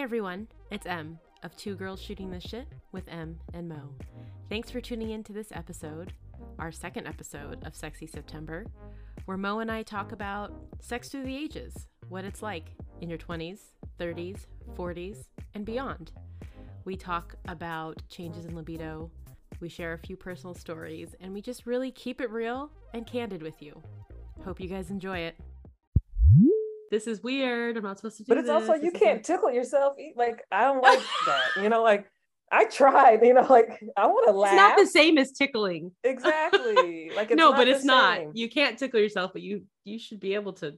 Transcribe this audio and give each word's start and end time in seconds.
Hey 0.00 0.04
everyone, 0.04 0.48
it's 0.70 0.86
Em 0.86 1.18
of 1.42 1.54
Two 1.56 1.74
Girls 1.74 2.00
Shooting 2.00 2.30
the 2.30 2.40
Shit 2.40 2.66
with 2.90 3.06
Em 3.06 3.38
and 3.52 3.68
Mo. 3.68 3.90
Thanks 4.48 4.70
for 4.70 4.80
tuning 4.80 5.10
in 5.10 5.22
to 5.24 5.34
this 5.34 5.52
episode, 5.52 6.14
our 6.58 6.72
second 6.72 7.06
episode 7.06 7.62
of 7.66 7.76
Sexy 7.76 8.06
September, 8.06 8.64
where 9.26 9.36
Mo 9.36 9.58
and 9.58 9.70
I 9.70 9.82
talk 9.82 10.12
about 10.12 10.54
sex 10.80 11.10
through 11.10 11.24
the 11.24 11.36
ages, 11.36 11.86
what 12.08 12.24
it's 12.24 12.40
like 12.40 12.70
in 13.02 13.10
your 13.10 13.18
20s, 13.18 13.58
30s, 13.98 14.46
40s, 14.74 15.26
and 15.52 15.66
beyond. 15.66 16.12
We 16.86 16.96
talk 16.96 17.34
about 17.46 18.00
changes 18.08 18.46
in 18.46 18.56
libido, 18.56 19.10
we 19.60 19.68
share 19.68 19.92
a 19.92 19.98
few 19.98 20.16
personal 20.16 20.54
stories, 20.54 21.14
and 21.20 21.34
we 21.34 21.42
just 21.42 21.66
really 21.66 21.90
keep 21.90 22.22
it 22.22 22.30
real 22.30 22.70
and 22.94 23.06
candid 23.06 23.42
with 23.42 23.60
you. 23.60 23.82
Hope 24.46 24.60
you 24.60 24.68
guys 24.68 24.88
enjoy 24.88 25.18
it. 25.18 25.36
This 26.90 27.06
is 27.06 27.22
weird. 27.22 27.76
I'm 27.76 27.84
not 27.84 27.98
supposed 27.98 28.16
to 28.18 28.24
do 28.24 28.28
But 28.28 28.38
it's 28.38 28.48
this. 28.48 28.68
also 28.68 28.74
you 28.74 28.90
is 28.92 28.98
can't 28.98 29.24
tickle 29.24 29.50
yourself. 29.52 29.94
Like 30.16 30.42
I 30.50 30.64
don't 30.64 30.82
like 30.82 30.98
that. 31.26 31.62
You 31.62 31.68
know, 31.68 31.82
like 31.82 32.10
I 32.50 32.64
tried. 32.64 33.24
You 33.24 33.34
know, 33.34 33.46
like 33.48 33.80
I 33.96 34.06
want 34.06 34.26
to 34.26 34.32
laugh. 34.32 34.52
It's 34.52 34.56
not 34.56 34.78
the 34.78 34.86
same 34.86 35.18
as 35.18 35.30
tickling. 35.32 35.92
exactly. 36.04 37.10
Like 37.14 37.30
it's 37.30 37.38
no, 37.38 37.52
but 37.52 37.68
it's 37.68 37.84
not. 37.84 38.36
You 38.36 38.48
can't 38.48 38.78
tickle 38.78 39.00
yourself, 39.00 39.32
but 39.32 39.42
you 39.42 39.64
you 39.84 39.98
should 39.98 40.20
be 40.20 40.34
able 40.34 40.52
to. 40.54 40.74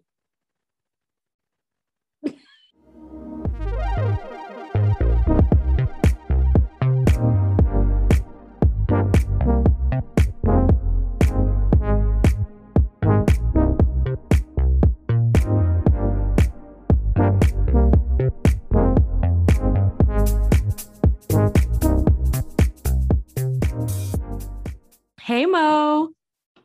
Hey 25.25 25.47
Mo, 25.47 26.09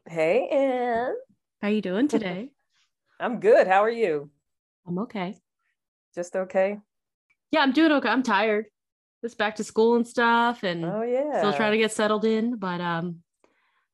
Hey, 0.09 0.47
Em. 0.49 1.15
how 1.61 1.67
you 1.67 1.79
doing 1.79 2.07
today? 2.07 2.49
I'm 3.19 3.39
good. 3.39 3.67
How 3.67 3.83
are 3.83 3.89
you? 3.89 4.31
I'm 4.87 4.97
okay. 4.99 5.35
Just 6.15 6.35
okay. 6.35 6.79
Yeah, 7.51 7.59
I'm 7.61 7.71
doing 7.71 7.91
okay. 7.91 8.09
I'm 8.09 8.23
tired. 8.23 8.65
It's 9.21 9.35
back 9.35 9.57
to 9.57 9.63
school 9.63 9.95
and 9.95 10.07
stuff, 10.07 10.63
and 10.63 10.83
Oh 10.85 11.03
yeah. 11.03 11.37
still 11.39 11.53
trying 11.53 11.73
to 11.73 11.77
get 11.77 11.91
settled 11.91 12.25
in. 12.25 12.57
But 12.57 12.81
um, 12.81 13.17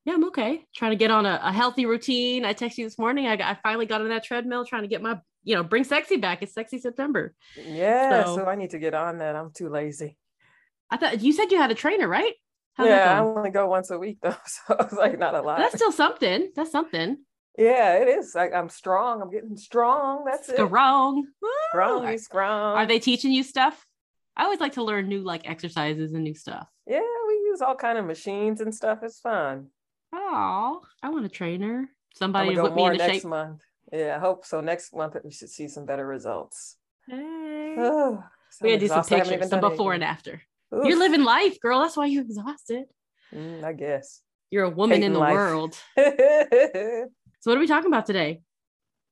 yeah, 0.06 0.14
I'm 0.14 0.24
okay. 0.28 0.66
Trying 0.74 0.92
to 0.92 0.98
get 0.98 1.12
on 1.12 1.26
a, 1.26 1.42
a 1.44 1.52
healthy 1.52 1.86
routine. 1.86 2.46
I 2.46 2.54
texted 2.54 2.78
you 2.78 2.86
this 2.86 2.98
morning. 2.98 3.28
I, 3.28 3.34
I 3.34 3.58
finally 3.64 3.86
got 3.86 4.00
on 4.02 4.10
that 4.10 4.24
treadmill, 4.24 4.66
trying 4.66 4.84
to 4.84 4.88
get 4.88 5.02
my 5.02 5.20
you 5.44 5.56
know 5.56 5.64
bring 5.64 5.84
sexy 5.84 6.18
back. 6.18 6.42
It's 6.42 6.54
sexy 6.54 6.78
September. 6.80 7.34
Yeah. 7.58 8.24
so- 8.24 8.38
So, 8.38 8.46
I 8.46 8.56
need 8.56 8.70
to 8.70 8.80
get 8.80 8.94
on 8.94 9.18
that. 9.18 9.36
I'm 9.36 9.52
too 9.52 9.68
lazy. 9.68 10.18
I 10.90 10.96
thought 10.98 11.22
you 11.22 11.34
said 11.34 11.52
you 11.52 11.58
had 11.60 11.72
a 11.72 11.76
trainer, 11.76 12.08
right? 12.08 12.34
How's 12.76 12.88
yeah, 12.88 13.20
I 13.20 13.24
only 13.24 13.52
go 13.52 13.68
once 13.68 13.92
a 13.92 14.00
week 14.00 14.18
though, 14.22 14.36
so 14.46 14.76
it's 14.80 14.94
like 14.94 15.20
not 15.20 15.36
a 15.36 15.42
lot. 15.42 15.60
That's 15.60 15.76
still 15.76 15.92
something. 15.92 16.52
That's 16.56 16.72
something. 16.72 17.18
yeah, 17.58 17.98
it 17.98 18.08
is. 18.08 18.34
Like 18.34 18.54
I'm 18.54 18.70
strong. 18.70 19.22
I'm 19.22 19.32
getting 19.32 19.58
strong. 19.58 20.26
That's 20.26 20.50
it. 20.50 20.56
Strong. 20.56 21.28
Strong, 21.70 22.06
Are, 22.06 22.18
strong. 22.18 22.78
are 22.78 22.86
they 22.86 23.00
teaching 23.00 23.32
you 23.32 23.44
stuff? 23.44 23.86
I 24.36 24.46
always 24.46 24.60
like 24.60 24.74
to 24.74 24.84
learn 24.84 25.08
new 25.08 25.22
like 25.22 25.48
exercises 25.48 26.14
and 26.14 26.24
new 26.24 26.34
stuff. 26.34 26.68
Yeah, 26.88 27.02
we 27.28 27.34
use 27.34 27.62
all 27.62 27.76
kind 27.76 27.98
of 27.98 28.06
machines 28.06 28.62
and 28.62 28.74
stuff. 28.74 29.00
It's 29.04 29.20
fun. 29.20 29.68
Oh, 30.12 30.82
I 31.02 31.10
want 31.10 31.26
a 31.26 31.30
trainer. 31.30 31.90
Somebody 32.16 32.50
to 32.50 32.56
go 32.56 32.74
me 32.74 32.98
next 32.98 33.14
shape. 33.14 33.26
month. 33.26 33.62
Yeah, 33.92 34.16
I 34.16 34.20
hope 34.20 34.46
so. 34.46 34.62
Next 34.62 34.96
month 34.96 35.16
we 35.24 35.32
should 35.32 35.50
see 35.50 35.68
some 35.68 35.86
better 35.86 36.06
results. 36.06 36.78
Hey. 37.08 37.76
Oh, 37.78 38.24
we 38.62 38.70
gotta 38.70 38.80
do 38.80 38.88
some. 38.88 39.00
I 39.00 39.04
pictures, 39.04 39.50
some 39.50 39.60
before 39.60 39.94
and 39.94 40.04
after. 40.04 40.42
Oof. 40.74 40.86
You're 40.86 40.98
living 40.98 41.24
life, 41.24 41.60
girl. 41.60 41.82
That's 41.82 41.96
why 41.96 42.08
you're 42.08 42.24
exhausted. 42.24 42.86
Mm, 43.34 43.64
I 43.64 43.74
guess. 43.74 44.22
You're 44.50 44.66
a 44.66 44.70
woman 44.70 45.04
in 45.04 45.14
the 45.14 45.20
life. 45.20 45.34
world. 45.34 45.78
So 47.44 47.52
what 47.52 47.58
are 47.58 47.60
we 47.60 47.68
talking 47.68 47.88
about 47.92 48.06
today? 48.06 48.40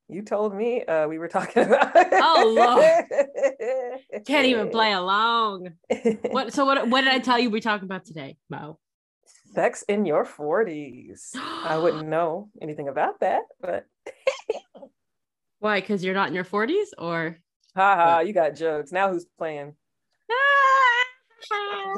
you 0.08 0.22
told 0.22 0.54
me 0.54 0.82
uh, 0.84 1.06
we 1.06 1.18
were 1.18 1.28
talking 1.28 1.64
about. 1.64 1.92
Oh, 2.12 2.54
Lord. 2.56 4.24
Can't 4.26 4.46
even 4.46 4.70
play 4.70 4.92
along. 4.92 5.72
What? 6.30 6.54
So 6.54 6.64
what? 6.64 6.88
What 6.88 7.02
did 7.02 7.12
I 7.12 7.18
tell 7.18 7.38
you 7.38 7.50
we're 7.50 7.60
talking 7.60 7.84
about 7.84 8.06
today, 8.06 8.38
Mo? 8.48 8.78
Sex 9.54 9.82
in 9.82 10.06
your 10.06 10.24
forties. 10.24 11.32
I 11.36 11.76
wouldn't 11.76 12.08
know 12.16 12.48
anything 12.62 12.88
about 12.88 13.20
that, 13.20 13.42
but 13.60 13.84
Why? 15.58 15.80
Because 15.80 16.02
you're 16.02 16.14
not 16.14 16.28
in 16.28 16.34
your 16.34 16.44
40s, 16.44 16.88
or 16.96 17.38
haha, 17.76 18.04
ha, 18.04 18.20
you 18.20 18.32
got 18.32 18.54
jokes. 18.56 18.92
Now 18.92 19.12
who's 19.12 19.26
playing? 19.38 19.74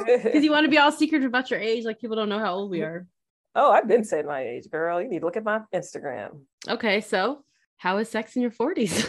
Because 0.07 0.45
you 0.45 0.51
want 0.51 0.65
to 0.65 0.71
be 0.71 0.79
all 0.79 0.93
secretive 0.93 1.27
about 1.29 1.51
your 1.51 1.61
age, 1.61 1.85
like 1.85 2.01
people 2.01 2.17
don't 2.17 2.29
know 2.29 2.39
how 2.39 2.55
old 2.55 2.71
we 2.71 2.83
are. 2.83 3.07
Oh, 3.55 3.71
I've 3.71 3.87
been 3.87 4.05
saying 4.05 4.27
my 4.27 4.43
age, 4.43 4.69
girl. 4.71 5.01
You 5.01 5.09
need 5.09 5.21
to 5.21 5.25
look 5.27 5.37
at 5.37 5.45
my 5.45 5.61
Instagram. 5.75 6.41
Okay, 6.69 7.01
so 7.01 7.45
how 7.77 7.99
is 7.99 8.09
sex 8.09 8.35
in 8.37 8.43
your 8.43 8.51
40s? 8.51 9.09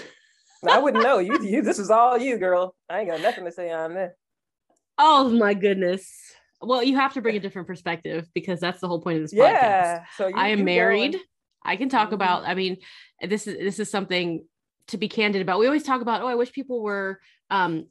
I 0.67 0.79
wouldn't 0.79 1.03
know. 1.03 1.19
You, 1.19 1.39
you. 1.43 1.61
This 1.63 1.79
is 1.79 1.89
all 1.89 2.17
you, 2.17 2.37
girl. 2.37 2.75
I 2.89 2.99
ain't 2.99 3.09
got 3.09 3.21
nothing 3.21 3.45
to 3.45 3.51
say 3.51 3.71
on 3.71 3.93
this. 3.93 4.13
oh 4.97 5.29
my 5.29 5.53
goodness. 5.53 6.11
Well, 6.61 6.81
you 6.81 6.95
have 6.95 7.13
to 7.13 7.21
bring 7.21 7.35
a 7.35 7.39
different 7.39 7.67
perspective 7.67 8.27
because 8.33 8.59
that's 8.59 8.79
the 8.81 8.87
whole 8.87 9.01
point 9.01 9.17
of 9.17 9.23
this 9.23 9.33
podcast. 9.33 9.51
Yeah. 9.51 10.03
So 10.17 10.27
you, 10.27 10.33
I 10.35 10.49
am 10.49 10.63
married. 10.63 11.11
going- 11.13 11.23
I 11.63 11.75
can 11.77 11.89
talk 11.89 12.09
Mhm. 12.09 12.13
about. 12.13 12.43
I 12.47 12.53
mean, 12.53 12.77
this 13.21 13.47
is 13.47 13.57
this 13.57 13.79
is 13.79 13.89
something 13.89 14.45
to 14.89 14.97
be 14.97 15.07
candid 15.07 15.41
about. 15.41 15.59
We 15.59 15.65
always 15.65 15.83
talk 15.83 16.01
about. 16.01 16.21
Oh, 16.21 16.27
I 16.27 16.35
wish 16.35 16.51
people 16.51 16.81
were 16.83 17.19
um 17.49 17.87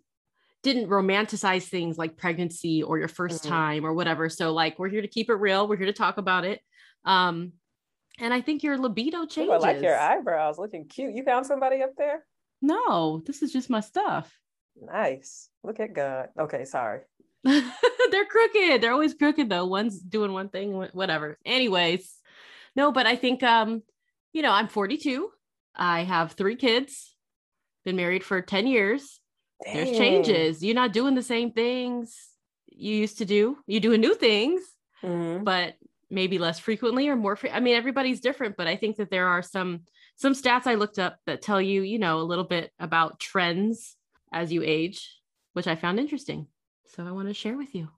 didn't 0.64 0.88
romanticize 0.88 1.64
things 1.68 1.96
like 1.98 2.16
pregnancy 2.16 2.82
or 2.82 2.98
your 2.98 3.06
1st 3.06 3.44
Mhm. 3.44 3.48
time 3.48 3.86
or 3.86 3.92
whatever. 3.94 4.28
So 4.28 4.52
like 4.52 4.78
we're 4.78 4.88
here 4.88 5.02
to 5.02 5.08
keep 5.08 5.28
it 5.30 5.34
real. 5.34 5.68
We're 5.68 5.76
here 5.76 5.86
to 5.86 5.92
talk 5.92 6.18
about 6.18 6.44
it. 6.44 6.60
Um, 7.04 7.52
and 8.18 8.32
I 8.32 8.40
think 8.40 8.62
your 8.62 8.78
libido 8.78 9.22
Ooh, 9.22 9.26
changes. 9.26 9.52
I 9.52 9.58
like 9.58 9.82
your 9.82 9.96
eyebrows, 9.96 10.58
looking 10.58 10.88
cute. 10.88 11.14
You 11.14 11.22
found 11.22 11.46
somebody 11.46 11.82
up 11.82 11.90
there? 11.96 12.24
No, 12.62 13.22
this 13.26 13.42
is 13.42 13.52
just 13.52 13.68
my 13.70 13.80
stuff. 13.80 14.32
Nice. 14.80 15.50
Look 15.62 15.78
at 15.80 15.92
God. 15.92 16.30
Okay, 16.38 16.64
sorry. 16.64 17.02
They're 17.44 18.24
crooked. 18.24 18.80
They're 18.80 18.92
always 18.92 19.14
crooked 19.14 19.48
though. 19.50 19.66
One's 19.66 20.00
doing 20.00 20.32
one 20.32 20.48
thing, 20.48 20.72
whatever. 20.92 21.38
Anyways, 21.44 22.10
no, 22.74 22.90
but 22.90 23.06
I 23.06 23.16
think 23.16 23.42
um, 23.42 23.82
you 24.32 24.40
know, 24.42 24.50
I'm 24.50 24.68
42. 24.68 25.30
I 25.76 26.04
have 26.04 26.32
three 26.32 26.56
kids. 26.56 27.14
Been 27.84 27.96
married 27.96 28.24
for 28.24 28.40
10 28.40 28.66
years. 28.66 29.20
There's 29.64 29.96
changes. 29.96 30.62
You're 30.62 30.74
not 30.74 30.92
doing 30.92 31.14
the 31.14 31.22
same 31.22 31.52
things 31.52 32.16
you 32.66 32.96
used 32.96 33.18
to 33.18 33.24
do. 33.24 33.58
You're 33.66 33.80
doing 33.80 34.00
new 34.00 34.14
things, 34.14 34.62
Mhm. 35.02 35.44
but 35.44 35.74
maybe 36.10 36.38
less 36.38 36.58
frequently 36.58 37.08
or 37.08 37.16
more. 37.16 37.36
Fre- 37.36 37.48
I 37.48 37.60
mean, 37.60 37.74
everybody's 37.76 38.20
different, 38.20 38.56
but 38.56 38.66
I 38.66 38.76
think 38.76 38.96
that 38.96 39.10
there 39.10 39.28
are 39.28 39.42
some 39.42 39.84
some 40.16 40.32
stats 40.32 40.66
I 40.68 40.74
looked 40.74 41.00
up 41.00 41.18
that 41.26 41.42
tell 41.42 41.60
you, 41.60 41.82
you 41.82 41.98
know, 41.98 42.20
a 42.20 42.22
little 42.22 42.44
bit 42.44 42.70
about 42.78 43.18
trends 43.18 43.96
as 44.32 44.52
you 44.52 44.62
age, 44.62 45.20
which 45.54 45.66
I 45.66 45.74
found 45.74 45.98
interesting. 45.98 46.46
So 46.86 47.04
I 47.04 47.10
want 47.10 47.26
to 47.26 47.34
share 47.34 47.56
with 47.56 47.74
you. 47.74 47.88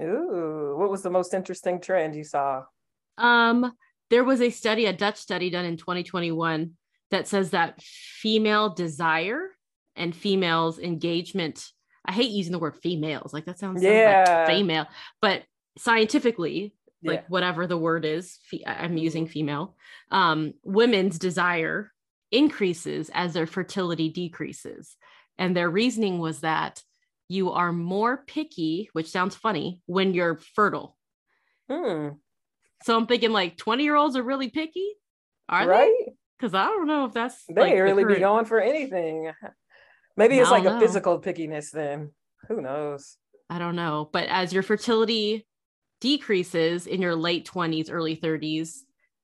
Ooh, 0.00 0.76
what 0.78 0.90
was 0.90 1.02
the 1.02 1.10
most 1.10 1.34
interesting 1.34 1.80
trend 1.80 2.14
you 2.14 2.22
saw? 2.22 2.64
Um, 3.18 3.72
there 4.10 4.22
was 4.22 4.40
a 4.40 4.50
study, 4.50 4.86
a 4.86 4.92
Dutch 4.92 5.16
study 5.16 5.50
done 5.50 5.64
in 5.64 5.76
2021 5.76 6.76
that 7.10 7.26
says 7.26 7.50
that 7.50 7.82
female 7.82 8.68
desire 8.68 9.55
and 9.96 10.14
females 10.14 10.78
engagement. 10.78 11.70
I 12.04 12.12
hate 12.12 12.30
using 12.30 12.52
the 12.52 12.58
word 12.58 12.76
females, 12.76 13.32
like 13.32 13.46
that 13.46 13.58
sounds 13.58 13.82
so, 13.82 13.88
Yeah. 13.90 14.24
like 14.46 14.48
female, 14.56 14.86
but 15.20 15.42
scientifically, 15.78 16.74
Yeah. 17.02 17.12
like 17.12 17.28
whatever 17.28 17.66
the 17.66 17.76
word 17.78 18.04
is, 18.04 18.38
fe- 18.44 18.64
I'm 18.66 18.96
Mhm. 18.96 19.00
using 19.00 19.26
female. 19.26 19.76
Um, 20.10 20.54
women's 20.62 21.18
desire 21.18 21.92
increases 22.30 23.10
as 23.14 23.34
their 23.34 23.46
fertility 23.46 24.08
decreases, 24.08 24.96
and 25.38 25.56
their 25.56 25.70
reasoning 25.70 26.18
was 26.18 26.40
that 26.40 26.82
you 27.28 27.50
are 27.50 27.72
more 27.72 28.18
picky, 28.26 28.88
which 28.92 29.08
sounds 29.08 29.34
funny, 29.34 29.80
when 29.86 30.14
you're 30.14 30.36
fertile. 30.36 30.96
Hmm. 31.68 32.10
So 32.84 32.96
I'm 32.96 33.06
thinking 33.06 33.32
like 33.32 33.56
20 33.56 33.82
year 33.82 33.96
olds 33.96 34.16
are 34.16 34.22
really 34.22 34.48
picky. 34.48 34.94
Are 35.48 35.66
they? 35.66 36.12
Because 36.38 36.54
I 36.54 36.66
don't 36.66 36.86
know 36.86 37.04
if 37.06 37.12
that's 37.12 37.44
They 37.46 37.60
like, 37.60 37.74
really 37.74 38.04
be 38.04 38.20
going 38.20 38.44
for 38.44 38.60
anything. 38.60 39.32
Maybe 40.16 40.38
it's 40.38 40.50
like 40.50 40.64
don't 40.64 40.76
a 40.76 40.80
physical 40.80 41.20
pickiness 41.20 41.70
then. 41.70 42.12
Who 42.48 42.60
knows? 42.60 43.16
I 43.50 43.58
don't 43.58 43.76
know. 43.76 44.08
But 44.12 44.28
as 44.28 44.52
your 44.52 44.62
fertility 44.62 45.46
decreases 46.00 46.86
in 46.86 47.00
your 47.00 47.14
late 47.14 47.46
20s, 47.46 47.90
early 47.90 48.16
30s, 48.16 48.78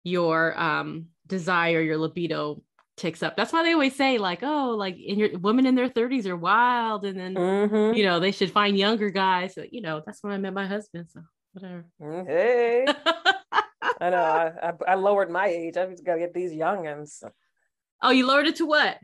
your 0.05 0.59
um 0.61 1.07
desire, 1.27 1.81
your 1.81 1.97
libido 1.99 2.63
ticks 2.97 3.23
up. 3.23 3.37
That's 3.37 3.53
why 3.53 3.63
they 3.63 3.73
always 3.73 3.97
say, 3.97 4.19
like, 4.19 4.41
oh, 4.43 4.71
like 4.77 4.99
in 4.99 5.19
your 5.19 5.39
women 5.39 5.65
in 5.67 5.75
their 5.75 5.89
30s 5.89 6.27
are 6.27 6.37
wild, 6.37 7.05
and 7.05 7.19
then 7.19 7.35
Mhm. 7.35 7.97
you 7.97 8.05
know 8.05 8.21
they 8.21 8.33
should 8.33 8.51
find 8.51 8.77
younger 8.77 9.11
guys. 9.11 9.55
So, 9.55 9.65
you 9.71 9.81
know, 9.81 10.03
that's 10.05 10.23
when 10.23 10.33
I 10.33 10.39
met 10.39 10.53
my 10.55 10.67
husband. 10.67 11.09
So 11.11 11.21
whatever. 11.53 11.85
Mm, 12.01 12.27
Hey, 12.27 12.85
I 14.01 14.11
know. 14.11 14.17
I, 14.23 14.53
I, 14.63 14.73
I 14.89 14.95
lowered 14.97 15.31
my 15.31 15.47
age. 15.47 15.77
I 15.77 15.87
just 15.87 16.05
got 16.05 16.15
to 16.15 16.21
get 16.21 16.35
these 16.35 16.53
youngins. 16.53 17.23
oh, 18.03 18.11
you 18.11 18.27
lowered 18.27 18.47
it 18.47 18.57
to 18.57 18.67
what? 18.67 18.99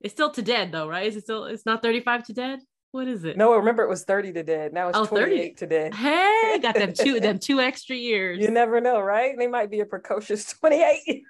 It's 0.00 0.14
still 0.14 0.30
to 0.30 0.42
dead 0.42 0.72
though, 0.72 0.88
right? 0.88 1.06
Is 1.06 1.16
it 1.16 1.24
still 1.24 1.44
it's 1.44 1.66
not 1.66 1.82
35 1.82 2.24
to 2.26 2.32
dead? 2.32 2.60
What 2.92 3.06
is 3.06 3.24
it? 3.24 3.36
No, 3.36 3.52
I 3.52 3.56
remember 3.56 3.84
it 3.84 3.88
was 3.88 4.04
30 4.04 4.32
to 4.32 4.42
dead. 4.42 4.72
Now 4.72 4.88
it's 4.88 4.98
Oh, 4.98 5.04
30. 5.04 5.26
28 5.30 5.56
to 5.58 5.66
dead. 5.66 5.94
Hey, 5.94 6.58
got 6.60 6.74
them 6.74 6.92
two 6.92 7.20
them 7.20 7.38
two 7.38 7.60
extra 7.60 7.94
years. 7.94 8.40
You 8.40 8.50
never 8.50 8.80
know, 8.80 9.00
right? 9.00 9.36
They 9.38 9.46
might 9.46 9.70
be 9.70 9.80
a 9.80 9.86
precocious 9.86 10.52
28 10.60 11.22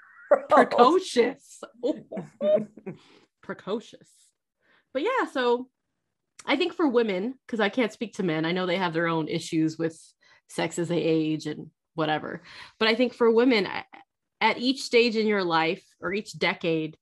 precocious. 0.49 1.61
precocious. 3.43 4.08
But 4.93 5.02
yeah, 5.02 5.26
so 5.32 5.69
I 6.46 6.56
think 6.56 6.75
for 6.75 6.88
women, 6.88 7.34
because 7.46 7.61
I 7.61 7.69
can't 7.69 7.93
speak 7.93 8.14
to 8.14 8.23
men, 8.23 8.44
I 8.44 8.52
know 8.52 8.66
they 8.66 8.76
have 8.76 8.93
their 8.93 9.08
own 9.08 9.28
issues 9.28 9.78
with 9.78 10.00
sex 10.49 10.78
as 10.78 10.88
they 10.88 11.02
age 11.02 11.46
and 11.46 11.70
whatever. 11.94 12.43
But 12.78 12.88
I 12.88 12.94
think 12.94 13.14
for 13.14 13.31
women, 13.31 13.66
at 14.40 14.58
each 14.58 14.82
stage 14.82 15.16
in 15.16 15.26
your 15.26 15.44
life 15.44 15.84
or 16.00 16.12
each 16.12 16.38
decade, 16.38 16.96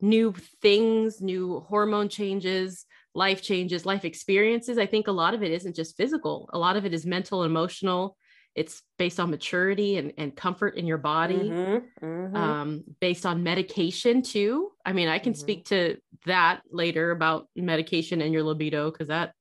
new 0.00 0.32
things, 0.62 1.20
new 1.20 1.60
hormone 1.60 2.08
changes, 2.08 2.86
life 3.14 3.42
changes, 3.42 3.84
life 3.86 4.04
experiences. 4.04 4.78
I 4.78 4.86
think 4.86 5.08
a 5.08 5.12
lot 5.12 5.34
of 5.34 5.42
it 5.42 5.52
isn't 5.52 5.76
just 5.76 5.96
physical, 5.96 6.48
a 6.52 6.58
lot 6.58 6.76
of 6.76 6.84
it 6.84 6.94
is 6.94 7.06
mental, 7.06 7.42
and 7.42 7.50
emotional. 7.50 8.16
It's 8.54 8.82
based 8.98 9.20
on 9.20 9.30
maturity 9.30 9.96
and, 9.96 10.12
and 10.18 10.34
comfort 10.34 10.76
in 10.76 10.86
your 10.86 10.98
body 10.98 11.50
Mhm, 11.50 11.82
mhm. 12.02 12.36
um, 12.36 12.84
based 13.00 13.24
on 13.24 13.42
medication 13.44 14.22
too. 14.22 14.72
I 14.84 14.92
mean, 14.92 15.08
I 15.08 15.18
can 15.18 15.34
Mhm. 15.34 15.38
speak 15.38 15.64
to 15.66 15.98
that 16.26 16.62
later 16.70 17.12
about 17.12 17.48
medication 17.54 18.20
and 18.20 18.32
your 18.32 18.42
libido 18.42 18.90
because 18.90 19.08
that 19.08 19.34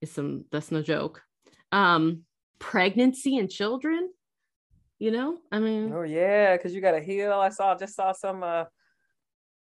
is 0.00 0.10
some 0.10 0.44
that's 0.50 0.70
no 0.72 0.82
joke. 0.82 1.22
Um, 1.70 2.24
pregnancy 2.58 3.38
and 3.38 3.50
children, 3.50 4.10
you 4.98 5.10
know, 5.10 5.38
I 5.50 5.58
mean, 5.58 5.92
oh 5.92 6.02
yeah, 6.02 6.56
because 6.56 6.74
you 6.74 6.80
got 6.80 6.92
to 6.92 7.00
heal. 7.00 7.32
I 7.32 7.48
saw 7.48 7.76
just 7.76 7.94
saw 7.94 8.12
some 8.12 8.42
uh 8.42 8.64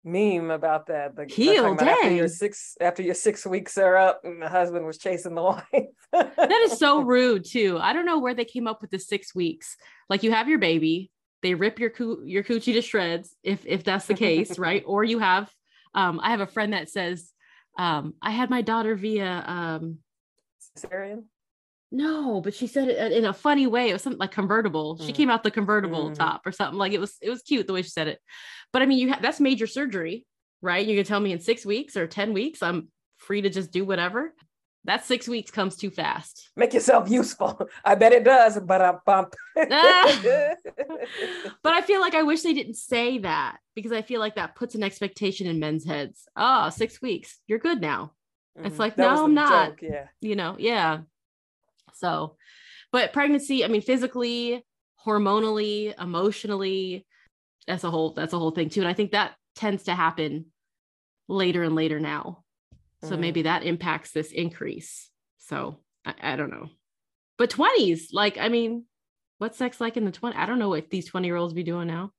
meme 0.05 0.50
about 0.50 0.87
that. 0.87 1.17
The, 1.17 1.27
Heal, 1.27 1.62
talking 1.62 1.89
after 1.89 2.11
your 2.11 2.29
six 2.29 2.77
after 2.81 3.03
your 3.03 3.15
six 3.15 3.47
weeks 3.47 3.77
are 3.79 3.97
up 3.97 4.21
and 4.25 4.41
the 4.41 4.49
husband 4.49 4.87
was 4.87 4.99
chasing 4.99 5.35
the 5.35 5.43
wife. 5.73 5.87
that 6.12 6.69
is 6.71 6.79
so 6.79 7.00
rude 7.00 7.45
too. 7.45 7.79
I 7.81 7.93
don't 7.93 8.06
know 8.06 8.19
where 8.19 8.35
they 8.35 8.45
came 8.45 8.67
up 8.67 8.81
with 8.81 8.91
the 8.91 8.99
six 8.99 9.35
weeks. 9.35 9.77
Like 10.09 10.23
you 10.23 10.33
have 10.33 10.49
your 10.49 10.59
baby, 10.59 11.11
they 11.43 11.55
rip 11.55 11.79
your 11.79 11.91
coo- 11.91 12.23
your 12.25 12.43
coochie 12.43 12.75
to 12.75 12.83
shreds 12.83 13.35
if 13.43 13.65
if 13.67 13.85
that's 13.85 14.06
the 14.06 14.15
case, 14.15 14.59
right? 14.59 14.83
Or 14.87 15.05
you 15.05 15.19
have, 15.19 15.53
um, 15.95 16.21
I 16.23 16.31
have 16.31 16.41
a 16.41 16.47
friend 16.47 16.73
that 16.73 16.89
says, 16.89 17.33
um, 17.79 18.15
I 18.23 18.31
had 18.31 18.51
my 18.51 18.62
daughter 18.62 18.94
via 18.94 19.44
um 19.47 19.99
Cesarean. 20.77 21.25
No, 21.90 22.40
but 22.43 22.55
she 22.55 22.67
said 22.67 22.88
it 22.88 23.12
in 23.12 23.25
a 23.25 23.32
funny 23.32 23.67
way. 23.67 23.88
It 23.88 23.93
was 23.94 24.02
something 24.02 24.19
like 24.20 24.31
convertible. 24.32 24.99
She 24.99 25.12
Mm. 25.12 25.14
came 25.14 25.31
out 25.31 25.43
the 25.43 25.50
convertible 25.50 26.11
Mhm. 26.11 26.14
top 26.17 26.46
or 26.46 26.52
something 26.52 26.79
like 26.79 26.93
it 26.93 27.00
was. 27.00 27.17
It 27.23 27.31
was 27.31 27.43
cute 27.43 27.67
the 27.67 27.73
way 27.73 27.82
she 27.82 27.88
said 27.90 28.08
it. 28.08 28.20
But 28.73 28.82
I 28.82 28.87
mean, 28.87 28.99
you 28.99 29.11
ha- 29.12 29.20
that's 29.23 29.40
major 29.40 29.67
surgery, 29.67 30.26
right? 30.61 30.87
You 30.87 30.96
can 30.96 31.06
tell 31.06 31.20
me 31.20 31.32
in 31.32 31.40
six 31.40 31.64
weeks 31.64 31.96
or 31.96 32.06
ten 32.06 32.35
weeks, 32.35 32.62
I'm 32.62 32.88
free 33.17 33.40
to 33.40 33.49
just 33.49 33.70
do 33.73 33.85
whatever. 33.87 34.35
That 34.85 35.05
six 35.05 35.26
weeks 35.29 35.50
comes 35.50 35.76
too 35.76 35.90
fast. 35.90 36.50
Make 36.56 36.73
yourself 36.73 37.11
useful. 37.11 37.58
I 37.85 37.94
bet 37.94 38.12
it 38.12 38.25
does, 38.25 38.58
but 38.61 38.81
I 38.82 38.94
bump. 39.06 39.34
Ah. 39.56 40.55
But 41.62 41.73
I 41.73 41.81
feel 41.82 42.00
like 42.00 42.14
I 42.14 42.23
wish 42.23 42.43
they 42.43 42.52
didn't 42.55 42.75
say 42.76 43.19
that 43.19 43.58
because 43.75 43.93
I 43.93 44.02
feel 44.02 44.20
like 44.20 44.34
that 44.37 44.55
puts 44.55 44.75
an 44.75 44.82
expectation 44.82 45.46
in 45.46 45.58
men's 45.58 45.84
heads. 45.87 46.29
Oh, 46.37 46.69
six 46.70 47.00
weeks, 47.02 47.38
you're 47.46 47.58
good 47.58 47.81
now. 47.81 48.12
It's 48.56 48.76
Mhm. 48.76 48.79
like, 48.79 48.96
That 48.96 49.14
no, 49.14 49.25
I'm 49.25 49.34
not. 49.34 49.70
joke, 49.70 49.82
Yeah. 49.82 50.08
you 50.20 50.37
know 50.37 50.56
yeah 50.58 51.00
so 51.94 52.37
but 52.93 53.12
pregnancy 53.12 53.64
i 53.64 53.69
mean 53.69 53.82
physically 53.82 54.64
hormonally 55.06 55.94
emotionally 56.00 57.06
that's 57.67 57.85
a 57.85 57.90
whole 57.90 58.12
that's 58.12 58.32
a 58.32 58.38
whole 58.38 58.50
thing 58.50 58.69
too 58.69 58.81
and 58.81 58.88
i 58.88 58.93
think 58.94 59.12
that 59.12 59.35
tends 59.55 59.85
to 59.85 59.94
happen 59.94 60.46
later 61.29 61.62
and 61.62 61.75
later 61.75 62.00
now 62.00 62.43
so 63.02 63.14
Mhm. 63.17 63.20
maybe 63.20 63.43
that 63.43 63.62
impacts 63.62 64.12
this 64.12 64.32
increase 64.32 65.11
so 65.38 65.81
I, 66.05 66.14
I 66.32 66.37
don't 66.37 66.50
know 66.50 66.69
but 67.37 67.50
20s 67.50 68.08
like 68.12 68.38
i 68.38 68.49
mean 68.49 68.84
what's 69.38 69.58
sex 69.58 69.81
like 69.81 69.96
in 69.96 70.05
the 70.05 70.11
20 70.11 70.37
i 70.37 70.46
don't 70.46 70.58
know 70.58 70.69
what 70.70 70.91
these 70.91 71.06
20 71.06 71.26
year 71.26 71.37
olds 71.37 71.55
be 71.55 71.62
doing 71.62 71.87
now 71.88 72.11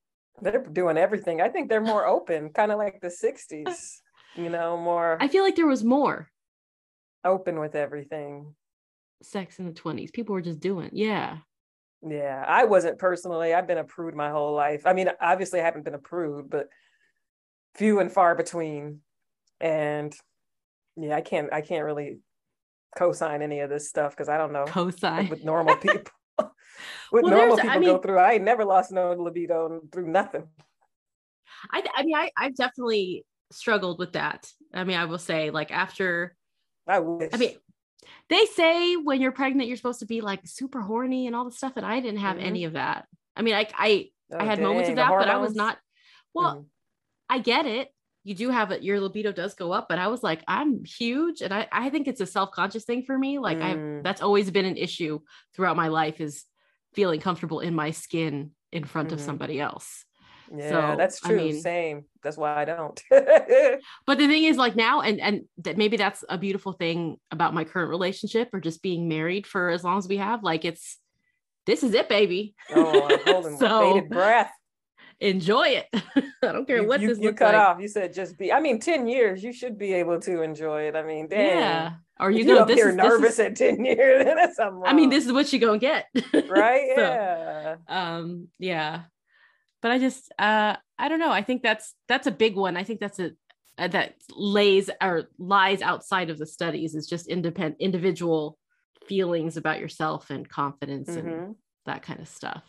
They're 0.41 0.63
doing 0.63 0.95
everything. 0.97 1.41
I 1.41 1.49
think 1.49 1.67
they're 1.67 1.81
more 1.93 2.05
open, 2.07 2.53
kind 2.53 2.71
of 2.71 2.77
like 2.77 3.01
the 3.01 3.09
60s, 3.11 3.99
you 4.35 4.49
know, 4.49 4.77
more 4.77 5.17
i 5.19 5.27
feel 5.27 5.43
like 5.43 5.57
there 5.57 5.67
was 5.67 5.83
more 5.83 6.29
open 7.25 7.59
with 7.59 7.75
everything. 7.75 8.55
Sex 9.21 9.59
in 9.59 9.65
the 9.65 9.73
20s 9.73 10.11
people 10.13 10.33
were 10.33 10.41
just 10.41 10.59
doing 10.59 10.89
yeah 10.93 11.37
Yeah, 12.01 12.43
I 12.47 12.63
wasn't 12.65 12.97
personally. 12.99 13.53
I've 13.53 13.67
been 13.67 13.77
a 13.77 13.83
prude 13.83 14.15
my 14.15 14.29
whole 14.29 14.53
life. 14.55 14.83
I 14.85 14.93
mean, 14.93 15.09
obviously, 15.19 15.59
I 15.59 15.65
haven't 15.65 15.83
been 15.83 15.93
a 15.95 15.99
prude, 15.99 16.49
but 16.49 16.69
few 17.75 17.99
and 17.99 18.09
far 18.11 18.35
between. 18.35 19.01
And 19.59 20.15
yeah, 20.95 21.17
I 21.17 21.21
can't. 21.21 21.51
I 21.51 21.59
can't 21.61 21.83
really 21.83 22.19
co-sign 22.97 23.41
any 23.41 23.59
of 23.59 23.69
this 23.69 23.89
stuff 23.89 24.11
because 24.15 24.29
I 24.29 24.37
don't 24.37 24.53
know 24.53 24.63
cosign 24.65 25.29
with 25.29 25.43
normal 25.43 25.75
people. 25.75 26.11
with 27.11 27.23
Well, 27.23 27.31
normal 27.35 27.57
there's- 27.57 27.69
I 27.69 27.77
people 27.79 27.95
go 27.97 28.01
through. 28.01 28.17
I 28.19 28.33
ain't 28.33 28.43
never 28.45 28.63
lost 28.63 28.91
no 28.93 29.11
libido 29.11 29.81
through 29.91 30.07
nothing. 30.07 30.47
I, 31.73 31.83
I 31.97 32.03
mean, 32.03 32.15
I, 32.15 32.31
I've 32.37 32.55
definitely 32.55 33.25
struggled 33.51 33.99
with 33.99 34.13
that. 34.13 34.47
I 34.73 34.85
mean, 34.85 34.97
I 34.97 35.03
will 35.05 35.17
say, 35.19 35.49
like, 35.49 35.71
after, 35.71 36.33
I 36.87 36.99
wish. 36.99 37.31
I 37.33 37.37
mean, 37.37 37.55
they 38.29 38.45
say 38.45 38.95
when 38.95 39.21
you're 39.21 39.31
pregnant, 39.31 39.67
you're 39.67 39.77
supposed 39.77 39.99
to 39.99 40.05
be 40.05 40.21
like 40.21 40.41
super 40.45 40.81
horny 40.81 41.27
and 41.27 41.35
all 41.35 41.45
the 41.45 41.51
stuff, 41.51 41.73
and 41.75 41.85
I 41.85 41.99
didn't 41.99 42.19
have 42.19 42.37
Mhm. 42.37 42.43
any 42.43 42.63
of 42.65 42.73
that. 42.73 43.07
I 43.35 43.41
mean, 43.41 43.55
I, 43.55 43.67
I, 43.73 44.09
I 44.39 44.43
Oh, 44.43 44.45
had 44.45 44.61
moments 44.61 44.89
of 44.89 44.95
that, 44.97 45.17
but 45.17 45.27
I 45.29 45.37
was 45.37 45.55
not, 45.55 45.79
well, 46.33 46.59
Mhm. 46.59 46.69
I 47.29 47.39
get 47.39 47.65
it. 47.65 47.93
You 48.23 48.35
do 48.35 48.49
have 48.49 48.71
it, 48.71 48.83
your 48.83 48.99
libido 48.99 49.31
does 49.31 49.55
go 49.55 49.71
up, 49.71 49.87
but 49.89 49.99
I 49.99 50.07
was 50.07 50.23
like, 50.23 50.43
I'm 50.47 50.83
huge. 50.83 51.41
And 51.41 51.53
I, 51.53 51.67
I 51.71 51.89
think 51.89 52.07
it's 52.07 52.21
a 52.21 52.25
self 52.25 52.51
conscious 52.51 52.85
thing 52.85 53.03
for 53.03 53.17
me. 53.17 53.39
Like, 53.39 53.61
I, 53.61 53.81
Mm. 53.81 54.03
that's 54.03 54.21
always 54.21 54.51
been 54.51 54.65
an 54.65 54.77
issue 54.77 55.19
throughout 55.55 55.77
my 55.77 55.87
life 55.87 56.21
is 56.21 56.45
feeling 56.93 57.21
comfortable 57.21 57.59
in 57.61 57.73
my 57.75 57.91
skin 57.91 58.51
in 58.71 58.83
front 58.83 59.11
of 59.11 59.19
Mhm. 59.19 59.21
somebody 59.21 59.59
else. 59.59 60.05
Yeah, 60.55 60.91
So, 60.91 60.97
that's 60.97 61.23
I 61.25 61.29
true. 61.29 61.37
mean- 61.37 61.61
Same. 61.61 62.05
That's 62.23 62.37
why 62.37 62.55
I 62.61 62.65
don't. 62.65 63.01
but 63.11 64.17
the 64.17 64.27
thing 64.27 64.43
is 64.43 64.57
like 64.57 64.75
now 64.75 65.01
and 65.01 65.19
and 65.21 65.41
that 65.59 65.77
maybe 65.77 65.95
that's 65.97 66.23
a 66.27 66.37
beautiful 66.37 66.73
thing 66.73 67.17
about 67.31 67.53
my 67.53 67.63
current 67.63 67.89
relationship 67.89 68.49
or 68.53 68.59
just 68.59 68.81
being 68.81 69.07
married 69.07 69.47
for 69.47 69.69
as 69.69 69.83
long 69.83 69.97
as 69.97 70.07
we 70.07 70.17
have 70.17 70.43
like 70.43 70.65
it's 70.65 70.97
this 71.65 71.81
is 71.83 71.93
it 71.93 72.09
baby 72.09 72.55
oh, 72.75 73.07
I'm 73.09 73.19
holding 73.25 73.57
So- 73.57 73.93
bated 73.93 74.09
breath. 74.09 74.51
enjoy 75.21 75.67
it 75.67 75.85
i 75.93 76.51
don't 76.51 76.65
care 76.65 76.81
you, 76.81 76.87
what 76.87 76.99
you, 77.01 77.07
this 77.09 77.19
you 77.19 77.33
cut 77.33 77.53
like 77.53 77.61
off. 77.61 77.79
You 77.81 77.87
said 77.87 78.13
just 78.13 78.37
be. 78.37 78.51
I 78.51 78.59
mean, 78.59 78.79
ten 78.79 79.07
years. 79.07 79.43
You 79.43 79.51
should 79.53 79.77
be 79.77 79.93
able 79.93 80.19
to 80.21 80.41
enjoy 80.41 80.83
it. 80.83 80.95
I 80.95 81.03
mean, 81.03 81.27
dang. 81.27 81.57
yeah 81.57 81.91
are 82.19 82.31
you 82.31 82.39
you 82.39 82.45
gonna 82.47 82.61
up 82.61 82.67
this 82.67 82.75
here 82.75 82.89
is, 82.89 82.95
this 82.97 83.05
nervous 83.05 83.33
is- 83.33 83.39
at 83.39 83.55
ten 83.55 83.85
years? 83.85 84.57
I 84.85 84.93
mean 84.93 85.09
this 85.09 85.25
is 85.25 85.31
what 85.31 85.51
you're 85.53 85.61
gonna 85.61 85.77
get 85.77 86.05
right. 86.49 86.89
So, 86.95 87.01
Yeah. 87.01 87.75
um 87.87 88.47
yeah 88.59 89.01
but 89.81 89.91
i 89.91 89.97
just 89.99 90.31
uh 90.39 90.75
i 90.97 91.07
don't 91.07 91.19
know 91.19 91.31
i 91.31 91.41
think 91.41 91.61
that's 91.63 91.93
that's 92.07 92.27
a 92.27 92.31
big 92.31 92.55
one 92.55 92.77
i 92.77 92.83
think 92.83 92.99
that's 92.99 93.19
a 93.19 93.31
uh, 93.77 93.87
that 93.87 94.15
lays 94.31 94.89
or 95.01 95.29
lies 95.37 95.81
outside 95.81 96.29
of 96.29 96.37
the 96.37 96.45
studies 96.45 96.95
is 96.95 97.07
just 97.07 97.27
independent 97.27 97.77
individual 97.79 98.57
feelings 99.07 99.55
about 99.57 99.79
yourself 99.79 100.29
and 100.29 100.49
confidence 100.49 101.15
and 101.15 101.25
Mhm. 101.25 101.55
that 101.85 102.01
kind 102.01 102.19
of 102.19 102.27
stuff 102.27 102.63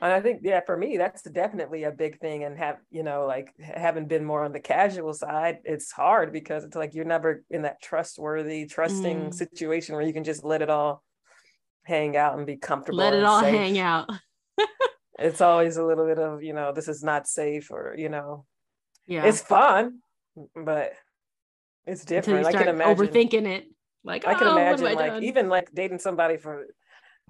And 0.00 0.12
I 0.12 0.20
think, 0.20 0.42
yeah, 0.44 0.60
for 0.64 0.76
me, 0.76 0.96
that's 0.96 1.22
definitely 1.22 1.82
a 1.82 1.90
big 1.90 2.20
thing. 2.20 2.44
And 2.44 2.56
have 2.56 2.78
you 2.88 3.02
know, 3.02 3.26
like 3.26 3.52
having 3.58 4.06
been 4.06 4.24
more 4.24 4.44
on 4.44 4.52
the 4.52 4.60
casual 4.60 5.12
side, 5.12 5.58
it's 5.64 5.90
hard 5.90 6.32
because 6.32 6.62
it's 6.64 6.76
like 6.76 6.94
you're 6.94 7.04
never 7.04 7.42
in 7.50 7.62
that 7.62 7.82
trustworthy, 7.82 8.66
trusting 8.66 9.30
Mm. 9.30 9.34
situation 9.34 9.96
where 9.96 10.04
you 10.04 10.12
can 10.12 10.22
just 10.24 10.44
let 10.44 10.62
it 10.62 10.70
all 10.70 11.02
hang 11.82 12.16
out 12.16 12.36
and 12.38 12.46
be 12.46 12.56
comfortable. 12.56 12.98
let 13.00 13.12
it 13.14 13.24
all 13.24 13.40
safe. 13.40 13.50
hang 13.50 13.78
out 13.80 14.08
It's 15.18 15.40
always 15.40 15.76
a 15.76 15.84
little 15.84 16.06
bit 16.06 16.18
of, 16.18 16.42
you 16.42 16.52
know, 16.52 16.72
this 16.72 16.88
is 16.88 17.02
not 17.02 17.26
safe, 17.26 17.70
or 17.70 17.94
you 17.96 18.08
know, 18.08 18.44
yeah 19.06 19.24
it's 19.26 19.40
fun, 19.40 20.00
but 20.54 20.92
it's 21.86 22.04
different. 22.04 22.46
I 22.46 22.52
can 22.52 22.68
imagine. 22.68 23.06
overthinking 23.06 23.46
it 23.46 23.66
like 24.04 24.26
I 24.26 24.34
can 24.34 24.46
"Oh, 24.46 24.52
imagine, 24.52 24.86
I 24.86 24.94
like 24.94 25.12
done?" 25.12 25.22
even 25.24 25.48
like 25.48 25.68
dating 25.74 25.98
somebody 25.98 26.36
for 26.36 26.66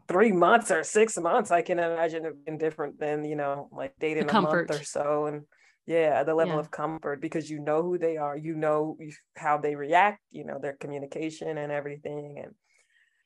three 0.06 0.32
months 0.32 0.70
or 0.70 0.82
six 0.84 1.16
months. 1.18 1.50
I 1.50 1.62
can 1.62 1.78
imagine 1.78 2.26
it 2.26 2.44
being 2.44 2.58
different 2.58 2.98
than 3.00 3.24
you 3.24 3.36
know, 3.36 3.68
like 3.72 3.94
dating 3.98 4.28
a 4.28 4.34
month 4.34 4.70
or 4.70 4.82
so, 4.82 5.26
and 5.26 5.44
yeah, 5.86 6.22
the 6.24 6.34
level 6.34 6.54
Yeah. 6.54 6.60
of 6.60 6.70
comfort 6.70 7.20
because 7.22 7.48
you 7.48 7.60
know 7.60 7.82
who 7.82 7.98
they 7.98 8.16
are, 8.18 8.36
you 8.36 8.54
know 8.54 8.98
how 9.36 9.58
they 9.58 9.74
react, 9.76 10.20
you 10.30 10.44
know 10.44 10.58
their 10.60 10.74
communication 10.74 11.56
and 11.58 11.72
everything, 11.72 12.42
and 12.44 12.54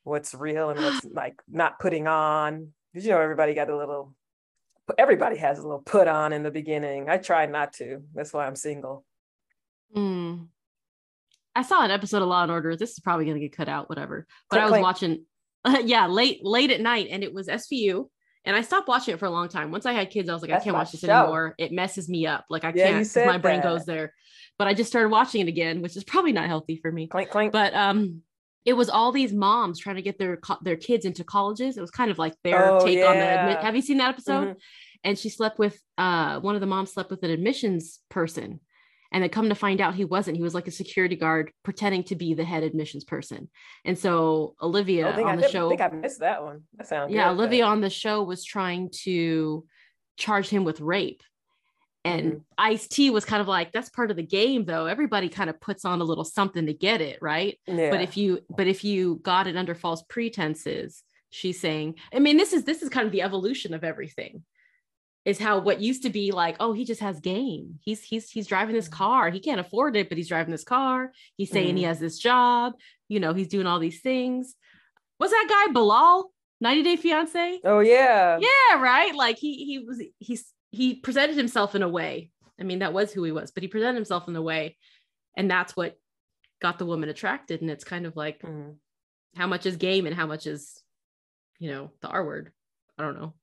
what's 0.05 0.35
real 0.35 0.71
and 0.71 0.81
what's 0.83 1.05
like 1.13 1.41
not 1.49 1.79
putting 1.81 2.07
on. 2.07 2.73
Because 2.93 3.07
you 3.07 3.13
know 3.13 3.21
everybody 3.21 3.55
got 3.55 3.71
a 3.71 3.77
little. 3.77 4.15
Everybody 4.99 5.37
has 5.37 5.59
a 5.59 5.63
little 5.63 5.81
put 5.83 6.09
on 6.09 6.33
in 6.33 6.43
the 6.43 6.51
beginning. 6.51 7.09
I 7.09 7.17
try 7.19 7.47
not 7.47 7.73
to. 7.75 8.03
That's 8.15 8.33
why 8.33 8.47
I'm 8.47 8.57
single. 8.57 9.05
Mm. 9.97 10.49
I 11.55 11.63
saw 11.63 11.85
an 11.85 11.91
episode 11.91 12.23
of 12.23 12.29
Law 12.29 12.43
and 12.43 12.51
Order. 12.53 12.77
This 12.77 12.93
is 12.93 13.01
probably 13.01 13.27
gonna 13.27 13.39
get 13.39 13.57
cut 13.57 13.69
out, 13.69 13.89
whatever. 13.89 14.27
But 14.51 14.61
I 14.61 14.71
was 14.71 14.81
watching, 14.81 15.25
yeah, 15.85 16.07
late 16.07 16.45
late 16.45 16.71
at 16.71 16.81
night, 16.81 17.09
and 17.11 17.23
it 17.23 17.33
was 17.33 17.49
SVU. 17.49 18.09
And 18.45 18.57
I 18.57 18.63
stopped 18.63 18.89
watching 18.89 19.15
it 19.15 19.19
for 19.21 19.27
a 19.27 19.31
long 19.31 19.49
time. 19.49 19.71
Once 19.71 19.87
I 19.87 19.93
had 19.93 20.11
kids, 20.11 20.29
I 20.29 20.33
was 20.33 20.43
like, 20.43 20.51
I 20.51 20.59
can't 20.59 20.75
watch 20.75 20.91
this 20.91 21.03
show. 21.03 21.13
anymore. 21.17 21.55
It 21.59 21.71
messes 21.71 22.09
me 22.09 22.27
up. 22.27 22.45
Like 22.51 22.65
I 22.65 22.73
Yeah, 22.75 23.03
can't. 23.05 23.27
My 23.27 23.39
brain 23.39 23.61
that. 23.61 23.63
goes 23.65 23.85
there. 23.85 24.13
but 24.59 24.67
I 24.67 24.75
just 24.75 24.91
started 24.91 25.11
watching 25.11 25.43
it 25.43 25.49
again, 25.49 25.81
which 25.81 25.97
is 25.97 26.03
probably 26.03 26.33
not 26.33 26.49
healthy 26.49 26.77
for 26.77 26.91
me. 26.91 27.07
Clink 27.07 27.31
clink. 27.31 27.53
But 27.53 27.73
um, 27.75 28.23
it 28.65 28.75
was 28.75 28.89
all 28.89 29.13
these 29.13 29.33
moms 29.33 29.79
trying 29.79 29.97
to 29.97 30.03
get 30.03 30.19
their 30.19 30.39
their 30.63 30.77
kids 30.77 31.05
into 31.05 31.25
colleges. 31.25 31.77
It 31.77 31.81
was 31.81 31.91
kind 31.91 32.11
of 32.11 32.19
like 32.19 32.35
their 32.45 32.71
Oh, 32.73 32.85
take 32.85 33.05
on 33.05 33.17
the. 33.17 33.23
admi- 33.23 33.63
Have 33.63 33.75
you 33.77 33.83
seen 33.83 33.99
that 33.99 34.11
episode? 34.11 34.49
Mhm. 34.49 34.57
And 35.05 35.19
she 35.19 35.29
slept 35.29 35.59
with 35.59 35.81
uh 35.99 36.39
one 36.41 36.55
of 36.55 36.61
the 36.61 36.67
moms 36.67 36.93
slept 36.93 37.11
with 37.11 37.23
an 37.25 37.31
admissions 37.31 37.99
person, 38.09 38.61
and 39.11 39.23
they 39.25 39.29
come 39.29 39.49
to 39.49 39.55
find 39.57 39.81
out 39.81 39.95
he 39.97 40.05
wasn't. 40.05 40.37
He 40.37 40.43
was 40.45 40.55
like 40.55 40.69
a 40.69 40.71
security 40.71 41.17
guard 41.17 41.51
pretending 41.65 42.05
to 42.05 42.15
be 42.15 42.35
the 42.35 42.45
head 42.45 42.63
admissions 42.63 43.05
person. 43.05 43.51
And 43.85 43.99
so 43.99 44.55
Olivia 44.63 45.09
on 45.11 45.25
I 45.29 45.37
the 45.37 45.43
did- 45.43 45.51
show, 45.51 45.67
I 45.67 45.69
think 45.77 45.81
I 45.81 45.89
missed 45.97 46.21
that 46.21 46.43
one. 46.45 46.63
That 46.77 46.87
sounds 46.87 47.13
yeah, 47.13 47.29
good, 47.31 47.37
but- 47.37 47.43
Olivia 47.43 47.65
on 47.65 47.81
the 47.81 47.91
show 47.91 48.23
was 48.23 48.45
trying 48.45 48.91
to 49.05 49.65
charge 50.17 50.49
him 50.49 50.63
with 50.65 50.81
rape. 50.81 51.23
And 52.05 52.33
Mhm. 52.33 52.45
Ice 52.59 52.89
T 52.89 53.11
was 53.11 53.25
kind 53.25 53.41
of 53.41 53.47
like, 53.49 53.71
that's 53.73 53.89
part 53.89 54.11
of 54.11 54.17
the 54.17 54.23
game, 54.25 54.65
though. 54.65 54.87
Everybody 54.87 55.29
kind 55.29 55.49
of 55.49 55.61
puts 55.61 55.85
on 55.85 56.01
a 56.01 56.05
little 56.05 56.25
something 56.25 56.67
to 56.67 56.75
get 56.75 57.01
it, 57.01 57.19
right? 57.23 57.59
Yeah. 57.67 57.91
But 57.91 58.01
if 58.01 58.17
you, 58.17 58.41
but 58.51 58.67
if 58.67 58.83
you 58.83 59.21
got 59.23 59.47
it 59.47 59.57
under 59.57 59.75
false 59.75 60.03
pretenses, 60.09 61.03
she's 61.31 61.61
saying, 61.61 61.95
I 62.13 62.19
mean, 62.19 62.37
this 62.37 62.53
is 62.53 62.65
this 62.65 62.83
is 62.83 62.89
kind 62.89 63.07
of 63.07 63.13
the 63.13 63.23
evolution 63.23 63.73
of 63.73 63.85
everything. 63.85 64.43
Is 65.25 65.39
how 65.39 65.61
what 65.61 65.81
used 65.81 66.03
to 66.03 66.11
be 66.11 66.33
like, 66.33 66.57
oh, 66.59 66.73
he 66.73 66.85
just 66.85 67.01
has 67.01 67.21
game. 67.21 67.79
He's 67.85 68.03
he's 68.03 68.29
he's 68.29 68.49
driving 68.49 68.75
this 68.75 68.89
Mhm. 68.89 68.93
car. 68.93 69.31
He 69.31 69.39
can't 69.39 69.61
afford 69.61 69.95
it, 69.97 70.09
but 70.09 70.19
he's 70.19 70.27
driving 70.29 70.51
this 70.51 70.65
car. 70.65 71.13
He's 71.37 71.51
saying 71.51 71.77
he 71.77 71.85
Mhm. 71.85 71.87
has 71.87 72.01
this 72.01 72.19
job. 72.19 72.73
You 73.09 73.21
know, 73.21 73.33
he's 73.33 73.47
doing 73.47 73.69
all 73.69 73.79
these 73.79 74.01
things. 74.01 74.57
Was 75.21 75.31
that 75.31 75.47
guy 75.49 75.73
Bilal? 75.73 76.33
90 76.61 76.83
Day 76.83 76.97
Fiance? 76.97 77.61
oh 77.65 77.79
yeah. 77.81 78.39
yeah 78.41 78.81
right 78.81 79.15
like 79.17 79.37
he 79.39 79.65
he 79.65 79.79
was 79.81 80.01
he's 80.19 80.52
he 80.73 80.95
presented 80.97 81.37
himself 81.37 81.75
in 81.75 81.83
a 81.83 81.89
way 81.89 82.31
i 82.59 82.63
mean 82.65 82.81
that 82.81 82.93
was 82.93 83.13
who 83.13 83.23
he 83.23 83.31
was 83.33 83.51
but 83.53 83.63
he 83.63 83.69
presented 83.69 83.95
himself 83.95 84.27
in 84.29 84.35
a 84.37 84.43
way 84.43 84.77
and 85.37 85.51
that's 85.51 85.77
what 85.77 85.97
got 86.61 86.79
the 86.79 86.87
woman 86.87 87.09
attracted 87.09 87.61
and 87.61 87.71
it's 87.71 87.85
kind 87.85 88.07
of 88.07 88.17
like 88.17 88.41
Mhm. 88.43 88.77
how 89.37 89.47
much 89.47 89.67
is 89.67 89.77
game 89.77 90.07
and 90.07 90.17
how 90.17 90.27
much 90.27 90.47
is 90.47 90.83
you 91.59 91.71
know 91.71 91.91
the 92.01 92.09
r 92.09 92.25
word 92.25 92.53
i 92.99 93.03
don't 93.03 93.19
know 93.21 93.35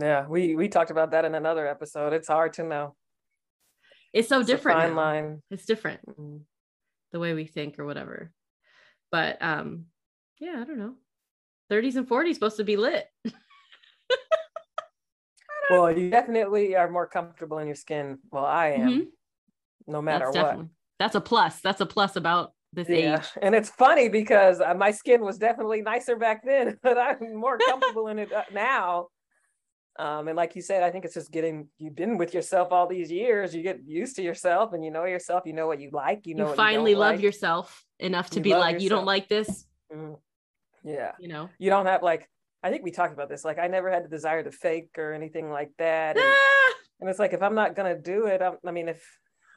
Yeah, 0.00 0.26
we 0.26 0.56
we 0.56 0.68
talked 0.68 0.90
about 0.90 1.10
that 1.10 1.26
in 1.26 1.34
another 1.34 1.66
episode. 1.66 2.14
It's 2.14 2.28
hard 2.28 2.54
to 2.54 2.62
know. 2.62 2.96
it's 4.14 4.28
so 4.28 4.40
It's 4.40 4.48
different 4.48 4.78
fine 4.80 4.90
now. 4.90 4.96
line. 4.96 5.42
it's 5.50 5.66
different 5.66 6.00
Mhm. 6.06 6.40
the 7.12 7.18
way 7.20 7.34
we 7.34 7.44
think 7.46 7.78
or 7.78 7.84
whatever 7.84 8.32
but 9.10 9.36
um 9.42 9.86
yeah 10.40 10.56
i 10.60 10.64
don't 10.64 10.78
know 10.78 10.96
30s 11.70 11.96
and 11.96 12.08
40s 12.08 12.34
supposed 12.34 12.56
to 12.56 12.64
be 12.64 12.76
lit 12.76 13.06
Well, 15.70 15.96
you 15.96 16.10
definitely 16.10 16.76
are 16.76 16.90
more 16.90 17.06
comfortable 17.06 17.58
in 17.58 17.66
your 17.66 17.76
skin. 17.76 18.18
Well, 18.30 18.44
I 18.44 18.68
am, 18.68 18.90
Mhm. 18.90 19.06
no 19.86 20.02
matter 20.02 20.30
that's 20.30 20.58
what. 20.58 20.66
that's 20.98 21.14
a 21.14 21.20
plus 21.20 21.60
that's 21.60 21.80
a 21.80 21.86
plus 21.86 22.16
about 22.16 22.52
this 22.72 22.88
Yeah, 22.88 23.16
age 23.16 23.28
and 23.42 23.54
it's 23.54 23.68
funny 23.68 24.08
because 24.08 24.60
uh, 24.60 24.74
my 24.74 24.90
skin 24.90 25.20
was 25.20 25.38
definitely 25.38 25.82
nicer 25.82 26.16
back 26.16 26.44
then, 26.44 26.78
but 26.82 26.98
I'm 26.98 27.34
more 27.34 27.58
comfortable 27.68 28.08
in 28.08 28.18
it 28.18 28.32
uh, 28.32 28.44
now. 28.52 29.08
Um, 29.98 30.28
and 30.28 30.36
like 30.36 30.56
you 30.56 30.62
said, 30.62 30.82
I 30.82 30.90
think 30.90 31.04
it's 31.04 31.12
just 31.14 31.30
getting 31.30 31.68
you've 31.78 31.94
been 31.94 32.16
with 32.16 32.32
yourself 32.32 32.68
all 32.72 32.86
these 32.86 33.10
years. 33.10 33.54
You 33.54 33.62
get 33.62 33.80
used 33.84 34.16
to 34.16 34.22
yourself, 34.22 34.72
and 34.72 34.82
you 34.84 34.90
know 34.90 35.04
yourself. 35.04 35.42
You 35.44 35.52
know 35.52 35.66
what 35.66 35.80
you 35.80 35.90
like. 35.92 36.26
You 36.26 36.34
know 36.34 36.48
you 36.48 36.56
finally 36.56 36.92
you 36.92 36.98
love 36.98 37.14
like. 37.16 37.22
yourself 37.22 37.84
enough 37.98 38.30
to 38.30 38.36
You 38.36 38.42
be 38.42 38.54
like 38.54 38.80
you 38.80 38.88
don't 38.88 39.04
like 39.04 39.28
this 39.28 39.66
Mhm. 39.92 40.18
Yeah, 40.84 41.12
you 41.20 41.28
know 41.28 41.50
you 41.58 41.70
don't 41.70 41.86
have 41.86 42.02
like 42.02 42.28
I 42.62 42.70
think 42.70 42.84
we 42.84 42.90
talked 42.92 43.12
about 43.12 43.28
this. 43.28 43.44
Like 43.44 43.58
I 43.58 43.66
never 43.66 43.90
had 43.90 44.04
the 44.04 44.08
desire 44.08 44.42
to 44.42 44.50
fake 44.52 44.90
or 44.98 45.12
anything 45.12 45.50
like 45.50 45.70
that. 45.78 46.16
And, 46.16 46.24
Ah! 46.26 46.72
and 47.00 47.10
it's 47.10 47.18
like 47.18 47.32
if 47.32 47.42
I'm 47.42 47.54
not 47.54 47.74
gonna 47.74 47.98
do 47.98 48.26
it, 48.26 48.40
I'm, 48.40 48.56
I 48.66 48.70
mean, 48.70 48.88
if 48.88 49.02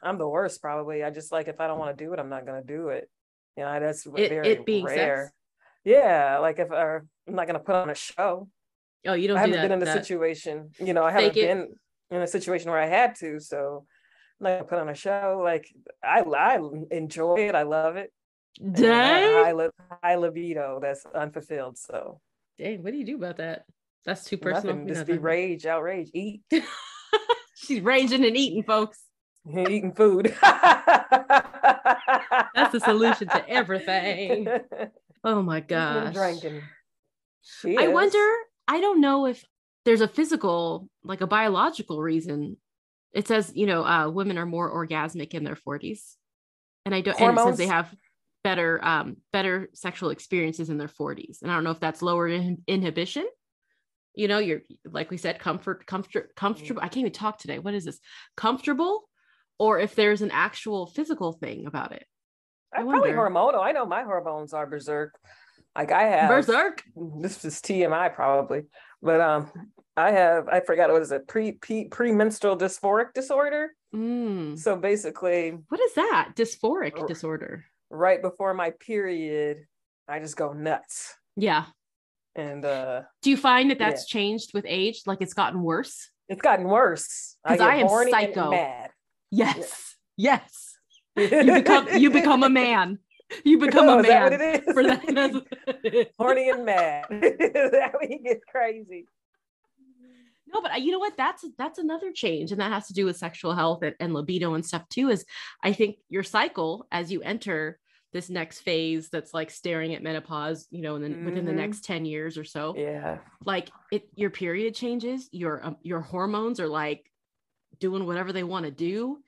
I'm 0.02 0.18
the 0.18 0.28
worst, 0.28 0.60
probably. 0.60 1.02
I 1.04 1.10
just 1.10 1.30
like 1.32 1.48
if 1.48 1.60
I 1.60 1.66
don't 1.66 1.78
want 1.78 1.96
to 1.96 2.04
do 2.04 2.12
it, 2.12 2.18
I'm 2.18 2.28
not 2.28 2.44
gonna 2.46 2.64
do 2.64 2.88
it. 2.88 3.08
You 3.56 3.64
know, 3.64 3.80
that's 3.80 4.06
It- 4.06 4.28
very 4.30 4.48
it 4.48 4.66
being 4.66 4.84
rare. 4.84 5.24
sex? 5.26 5.32
Yeah, 5.84 6.38
like 6.38 6.58
if 6.58 6.70
uh, 6.72 6.98
I'm 7.28 7.34
not 7.34 7.46
gonna 7.46 7.60
put 7.60 7.76
on 7.76 7.90
a 7.90 7.94
show. 7.94 8.48
oh 9.06 9.12
you 9.14 9.28
don't 9.28 9.36
I 9.36 9.40
haven't 9.40 9.56
that, 9.56 9.62
been 9.62 9.72
in 9.72 9.82
a 9.82 9.84
that- 9.84 10.04
situation, 10.04 10.70
you 10.80 10.92
know, 10.94 11.04
I 11.04 11.12
haven't 11.12 11.34
been 11.34 11.74
in 12.10 12.22
a 12.22 12.26
situation 12.26 12.70
where 12.70 12.80
I 12.80 12.86
had 12.86 13.14
to. 13.16 13.38
So, 13.38 13.86
I'm 14.40 14.44
not 14.44 14.50
gonna 14.58 14.64
put 14.64 14.78
on 14.78 14.88
a 14.88 14.94
show. 14.94 15.40
Like 15.42 15.66
I, 16.02 16.20
I 16.22 16.58
enjoy 16.90 17.36
it. 17.48 17.54
I 17.54 17.62
love 17.62 17.96
it. 17.96 18.12
I 18.60 18.68
dang 18.70 19.58
high, 19.58 19.68
high 20.02 20.14
libido 20.16 20.80
that's 20.82 21.06
unfulfilled. 21.06 21.78
So 21.78 22.20
dang 22.58 22.82
what 22.82 22.92
do 22.92 22.98
you 22.98 23.06
do 23.06 23.16
about 23.16 23.36
that 23.36 23.64
that's 24.04 24.24
too 24.24 24.38
personal 24.38 24.76
nothing. 24.76 24.88
Just 24.88 25.06
be 25.06 25.18
rage, 25.18 25.66
outrage, 25.66 26.10
eat, 26.14 26.42
she's 27.56 27.80
raging 27.80 28.24
and 28.24 28.36
eating 28.36 28.62
folks 28.62 29.06
eating 29.50 29.92
food. 29.94 30.34
that's 30.42 30.62
the 32.72 32.80
solution 32.84 33.28
to 33.28 33.48
everything 33.48 34.48
oh 35.24 35.42
my 35.42 35.60
gosh 35.60 36.14
drinking. 36.14 36.62
She 37.42 37.76
i 37.76 37.84
is. 37.84 37.92
wonder 37.92 38.34
i 38.66 38.80
don't 38.80 39.00
know 39.00 39.26
if 39.26 39.44
there's 39.84 40.00
a 40.00 40.08
physical 40.08 40.88
like 41.04 41.20
a 41.20 41.26
biological 41.26 42.00
reason 42.00 42.56
it 43.12 43.28
says 43.28 43.52
you 43.54 43.66
know 43.66 43.84
uh, 43.84 44.08
women 44.08 44.38
are 44.38 44.46
more 44.46 44.70
orgasmic 44.70 45.34
in 45.34 45.44
their 45.44 45.56
40s 45.56 46.14
and 46.84 46.94
i 46.94 47.00
don't 47.00 47.20
and 47.20 47.38
it 47.38 47.42
says 47.42 47.56
they 47.56 47.66
have 47.66 47.94
better 48.46 48.78
um 48.84 49.16
better 49.32 49.68
sexual 49.74 50.10
experiences 50.10 50.70
in 50.70 50.78
their 50.78 50.86
40s 51.00 51.42
and 51.42 51.50
i 51.50 51.54
don't 51.54 51.64
know 51.64 51.72
if 51.72 51.80
that's 51.80 52.00
lower 52.00 52.28
in- 52.28 52.62
inhibition. 52.68 53.26
You 54.14 54.28
know 54.28 54.38
you're 54.38 54.62
like 54.98 55.10
we 55.10 55.18
said 55.18 55.38
comfort 55.38 55.84
comfort 55.86 56.34
comfortable 56.36 56.80
i 56.80 56.88
can't 56.88 57.04
even 57.04 57.12
talk 57.12 57.38
today. 57.38 57.58
What 57.58 57.74
is 57.74 57.84
this? 57.84 57.98
Comfortable? 58.36 58.94
Or 59.58 59.72
if 59.86 59.94
there's 59.94 60.22
an 60.22 60.30
actual 60.30 60.86
physical 60.86 61.32
thing 61.32 61.66
about 61.66 61.90
it? 61.92 62.04
I 62.74 62.80
I 62.80 62.84
probably 62.84 63.10
hormonal. 63.10 63.62
I 63.68 63.72
know 63.72 63.84
my 63.84 64.02
hormones 64.04 64.52
are 64.54 64.66
berserk. 64.66 65.12
Like 65.76 65.92
I 65.92 66.04
have 66.04 66.30
berserk? 66.30 66.82
This 67.24 67.44
is 67.44 67.60
TMI 67.60 68.14
probably, 68.14 68.62
but 69.02 69.20
um, 69.20 69.50
I 69.96 70.12
have 70.12 70.48
I 70.48 70.60
forgot 70.60 70.90
what 70.92 71.02
is 71.02 71.12
it? 71.12 71.26
Pre 71.26 71.52
pre 71.52 71.88
premenstrual 71.88 72.56
dysphoric 72.56 73.12
disorder. 73.12 73.62
Mm. 73.94 74.58
So 74.58 74.76
basically, 74.76 75.42
what 75.68 75.80
is 75.86 75.94
that? 75.94 76.24
Dysphoric 76.36 76.96
Or- 77.00 77.06
disorder 77.06 77.64
right 77.90 78.20
before 78.22 78.54
my 78.54 78.70
period, 78.80 79.66
I 80.08 80.18
just 80.20 80.36
go 80.36 80.52
nuts, 80.52 81.14
yeah 81.36 81.66
and 82.34 82.64
uh, 82.66 83.00
do 83.22 83.30
you 83.30 83.36
find 83.36 83.70
that 83.70 83.78
that's 83.78 84.06
changed 84.06 84.52
with 84.52 84.64
age 84.68 85.00
like 85.06 85.22
it's 85.22 85.32
gotten 85.32 85.62
worse 85.62 86.10
it's 86.28 86.42
gotten 86.42 86.66
worse. 86.68 87.36
Because 87.44 87.60
I 87.60 87.76
am 87.76 87.86
horny 87.86 88.12
and 88.12 88.34
psycho. 88.34 88.50
mad. 88.50 88.90
yes 89.30 89.94
yes 90.16 90.76
you 91.16 91.52
become 91.54 91.88
you 91.96 92.10
become 92.10 92.42
a 92.42 92.50
man 92.50 92.98
you 93.44 93.58
become 93.58 93.88
Oh, 93.88 93.96
a 93.98 94.00
is 94.00 94.06
that 94.06 94.22
what 94.30 94.38
man 94.38 94.40
it 94.40 94.68
is? 94.68 94.74
for 94.74 94.82
that 94.84 96.08
horny 96.18 96.50
and 96.50 96.64
mad. 96.64 97.06
that 97.10 97.92
you 98.08 98.18
get 98.22 98.40
crazy. 98.50 99.06
No 100.48 100.60
but 100.62 100.80
you 100.82 100.92
know 100.92 100.98
what 100.98 101.16
that's 101.16 101.44
that's 101.58 101.78
another 101.78 102.12
change 102.12 102.52
and 102.52 102.60
that 102.60 102.72
has 102.72 102.86
to 102.86 102.92
do 102.94 103.04
with 103.04 103.16
sexual 103.16 103.54
health 103.54 103.82
and, 103.82 103.94
and 104.00 104.14
libido 104.14 104.54
and 104.54 104.64
stuff 104.64 104.88
too 104.88 105.08
is 105.10 105.24
i 105.62 105.72
think 105.72 105.96
your 106.08 106.22
cycle 106.22 106.86
as 106.92 107.10
you 107.12 107.22
enter 107.22 107.78
this 108.12 108.30
next 108.30 108.60
phase 108.60 109.08
that's 109.10 109.34
like 109.34 109.50
staring 109.50 109.94
at 109.94 110.02
menopause 110.02 110.66
you 110.70 110.80
know 110.82 110.96
in 110.96 111.02
the, 111.02 111.08
within 111.24 111.44
the 111.44 111.52
Mhm. 111.52 111.56
next 111.56 111.84
10 111.84 112.04
years 112.04 112.38
or 112.38 112.44
so 112.44 112.74
Yeah. 112.76 113.18
like 113.44 113.70
it 113.90 114.08
your 114.14 114.30
period 114.30 114.74
changes 114.74 115.28
your 115.32 115.64
um, 115.64 115.76
your 115.82 116.00
hormones 116.00 116.60
are 116.60 116.68
like 116.68 117.10
doing 117.78 118.06
whatever 118.06 118.32
they 118.32 118.44
want 118.44 118.64
to 118.64 118.70
do 118.70 119.18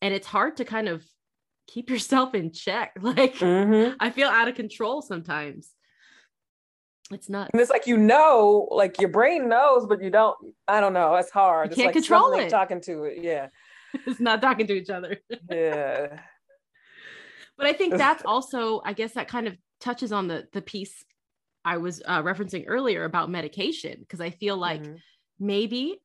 and 0.00 0.14
it's 0.14 0.26
hard 0.26 0.56
to 0.58 0.64
kind 0.64 0.88
of 0.88 1.04
keep 1.66 1.90
yourself 1.90 2.34
in 2.34 2.52
check 2.52 2.92
like 3.00 3.34
Mhm. 3.34 3.96
i 4.00 4.10
feel 4.10 4.28
out 4.28 4.48
of 4.48 4.54
control 4.54 5.02
sometimes 5.02 5.74
it's 7.10 7.28
not 7.28 7.50
And 7.52 7.60
it's 7.60 7.70
like 7.70 7.86
you 7.86 7.96
know, 7.96 8.68
like 8.70 9.00
your 9.00 9.10
brain 9.10 9.48
knows, 9.48 9.86
but 9.86 10.02
you 10.02 10.10
don't. 10.10 10.36
I 10.68 10.80
don't 10.80 10.92
know. 10.92 11.16
It's 11.16 11.30
hard. 11.30 11.66
You 11.66 11.70
it's 11.70 11.76
can't 11.76 11.86
like 11.86 11.94
control 11.94 12.32
it. 12.34 12.48
Talking 12.48 12.80
to 12.82 13.04
it, 13.04 13.18
yeah, 13.22 13.48
it's 14.06 14.20
not 14.20 14.40
talking 14.40 14.66
to 14.68 14.72
each 14.74 14.90
other 14.90 15.18
yeah. 15.50 16.20
but 17.56 17.66
i 17.66 17.72
think 17.72 17.96
that's 17.96 18.22
also 18.26 18.80
i 18.84 18.92
guess 18.92 19.12
that 19.14 19.28
kind 19.28 19.48
of 19.48 19.56
touches 19.80 20.12
on 20.12 20.28
the 20.28 20.46
the 20.52 20.62
piece 20.62 21.04
i 21.64 21.76
was 21.76 22.00
uh, 22.06 22.22
referencing 22.22 22.64
earlier 22.68 23.04
about 23.04 23.28
medication 23.30 23.96
because 24.00 24.20
i 24.20 24.30
feel 24.30 24.56
like 24.56 24.82
Mhm. 24.82 24.98
maybe 25.40 26.00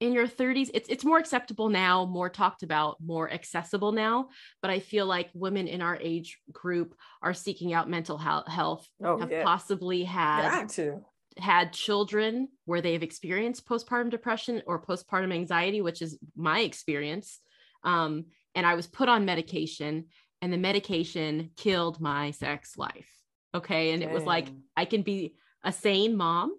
in 0.00 0.12
your 0.12 0.28
30s 0.28 0.70
it's 0.74 0.88
it's 0.88 1.04
more 1.04 1.18
acceptable 1.18 1.68
now 1.68 2.04
more 2.04 2.28
talked 2.28 2.62
about 2.62 2.96
more 3.04 3.30
accessible 3.30 3.92
now. 3.92 4.28
But 4.62 4.70
i 4.70 4.78
feel 4.78 5.06
like 5.06 5.30
women 5.34 5.66
in 5.68 5.82
our 5.82 5.96
age 6.00 6.38
group 6.52 6.94
are 7.22 7.34
seeking 7.34 7.72
out 7.72 7.90
mental 7.90 8.18
health 8.18 8.88
oh 9.02 9.18
have 9.18 9.30
yeah, 9.30 9.44
possibly 9.44 10.04
had 10.04 10.68
to. 10.68 11.04
had 11.38 11.72
children 11.72 12.48
where 12.64 12.80
they've 12.80 13.02
experienced 13.02 13.66
postpartum 13.66 14.10
depression 14.10 14.62
or 14.66 14.84
postpartum 14.84 15.32
anxiety 15.32 15.80
which 15.80 16.02
is 16.02 16.18
my 16.36 16.60
experience. 16.60 17.40
Um, 17.84 18.26
and 18.54 18.66
i 18.66 18.74
was 18.74 18.86
put 18.86 19.08
on 19.08 19.24
medication 19.24 20.06
and 20.40 20.52
the 20.52 20.58
medication 20.58 21.50
killed 21.56 22.00
my 22.00 22.30
sex 22.30 22.76
life. 22.76 23.10
Okay? 23.54 23.92
And 23.92 24.02
it 24.02 24.10
was 24.10 24.24
like 24.24 24.48
I 24.76 24.84
can 24.84 25.02
be 25.02 25.34
a 25.64 25.72
sane 25.72 26.16
mom, 26.16 26.56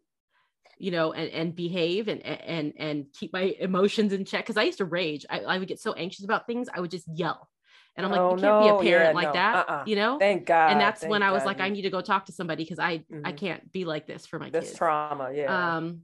you 0.80 0.92
know, 0.92 1.14
and, 1.14 1.30
and 1.32 1.56
behave 1.56 2.08
and 2.08 2.22
and 2.26 2.74
and 2.78 3.06
keep 3.14 3.32
my 3.34 3.54
emotions 3.60 4.14
in 4.14 4.26
check. 4.26 4.46
Cause 4.46 4.58
I 4.58 4.64
used 4.64 4.78
to 4.80 4.86
rage. 4.86 5.26
I, 5.30 5.42
I 5.42 5.58
would 5.60 5.68
get 5.68 5.80
so 5.80 5.94
anxious 5.94 6.24
about 6.26 6.48
things, 6.48 6.68
I 6.74 6.80
would 6.80 6.90
just 6.92 7.08
yell. 7.14 7.50
And 7.96 8.06
I'm 8.06 8.12
like, 8.14 8.22
Oh, 8.22 8.32
you 8.32 8.38
can't 8.42 8.60
be 8.64 8.68
a 8.70 8.92
parent 8.92 9.10
yeah, 9.10 9.16
like 9.16 9.28
no, 9.28 9.34
that, 9.34 9.56
uh-uh. 9.70 9.84
you 9.86 9.96
know? 9.98 10.18
Thank 10.20 10.46
God. 10.46 10.72
and 10.72 10.80
that's 10.80 11.04
when 11.04 11.22
I 11.22 11.32
was 11.32 11.42
God 11.42 11.48
like, 11.48 11.60
I 11.60 11.70
need 11.70 11.82
to 11.82 11.90
go 11.90 12.02
talk 12.02 12.26
to 12.28 12.32
somebody 12.32 12.64
because 12.64 12.80
I 12.80 13.04
I 13.26 13.32
Mhm. 13.34 13.38
can't 13.38 13.72
be 13.74 13.84
like 13.84 14.08
this 14.08 14.26
for 14.26 14.40
my 14.40 14.50
That's 14.50 14.68
kids. 14.68 14.78
trauma. 14.78 15.32
Yeah. 15.34 15.78
Um, 15.78 16.04